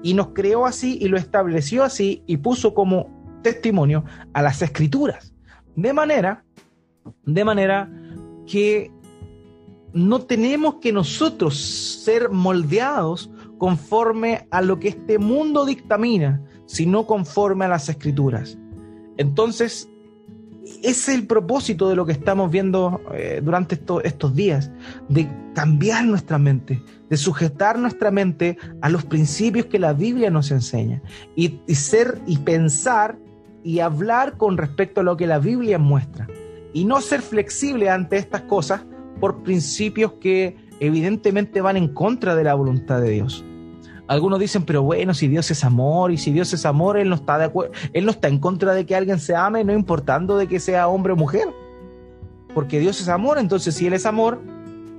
[0.02, 3.10] y nos creó así y lo estableció así y puso como
[3.42, 4.02] testimonio
[4.32, 5.34] a las escrituras.
[5.74, 6.42] De manera,
[7.26, 7.92] de manera
[8.46, 8.90] que
[9.92, 11.58] no tenemos que nosotros
[12.02, 18.58] ser moldeados conforme a lo que este mundo dictamina, sino conforme a las escrituras.
[19.16, 19.88] Entonces,
[20.82, 24.70] ese es el propósito de lo que estamos viendo eh, durante estos días,
[25.08, 30.50] de cambiar nuestra mente, de sujetar nuestra mente a los principios que la Biblia nos
[30.50, 31.02] enseña
[31.36, 33.16] y, y ser y pensar
[33.62, 36.26] y hablar con respecto a lo que la Biblia muestra
[36.72, 38.84] y no ser flexible ante estas cosas
[39.20, 43.44] por principios que evidentemente van en contra de la voluntad de Dios.
[44.08, 47.16] Algunos dicen, pero bueno, si Dios es amor y si Dios es amor, Él no
[47.16, 50.38] está de acuerdo, Él no está en contra de que alguien se ame, no importando
[50.38, 51.48] de que sea hombre o mujer.
[52.54, 54.40] Porque Dios es amor, entonces si Él es amor,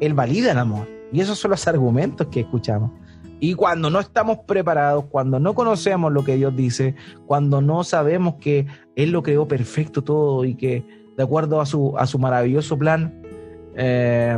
[0.01, 0.87] Él valida el amor.
[1.13, 2.91] Y esos son los argumentos que escuchamos.
[3.39, 8.35] Y cuando no estamos preparados, cuando no conocemos lo que Dios dice, cuando no sabemos
[8.41, 8.65] que
[8.95, 10.83] Él lo creó perfecto todo y que
[11.15, 13.21] de acuerdo a su, a su maravilloso plan,
[13.75, 14.37] eh,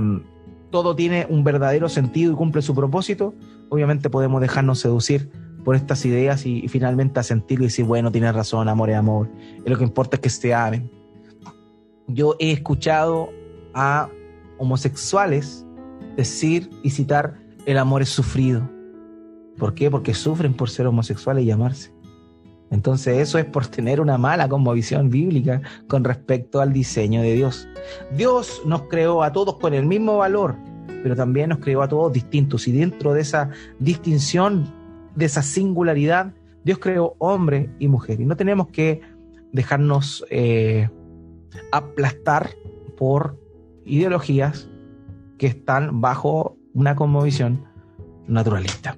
[0.69, 3.33] todo tiene un verdadero sentido y cumple su propósito,
[3.69, 5.29] obviamente podemos dejarnos seducir
[5.63, 9.29] por estas ideas y, finalmente a sentir y decir, bueno, tienes razón, amor es amor,
[9.65, 10.89] y lo que importa es que se amen.
[12.07, 13.29] Yo he escuchado
[13.73, 14.09] a
[14.57, 15.65] homosexuales
[16.15, 18.67] decir y citar, el amor es sufrido.
[19.57, 19.91] ¿Por qué?
[19.91, 21.91] Porque sufren por ser homosexuales y amarse.
[22.71, 27.67] Entonces eso es por tener una mala visión bíblica con respecto al diseño de Dios.
[28.15, 30.55] Dios nos creó a todos con el mismo valor,
[31.01, 32.67] pero también nos creó a todos distintos.
[32.67, 33.49] Y dentro de esa
[33.79, 34.71] distinción,
[35.15, 38.21] de esa singularidad, Dios creó hombre y mujer.
[38.21, 39.01] Y no tenemos que
[39.51, 40.89] dejarnos eh,
[41.71, 42.51] aplastar
[42.97, 43.39] por
[43.85, 44.69] ideologías
[45.37, 47.65] que están bajo una conmovisión
[48.27, 48.97] naturalista.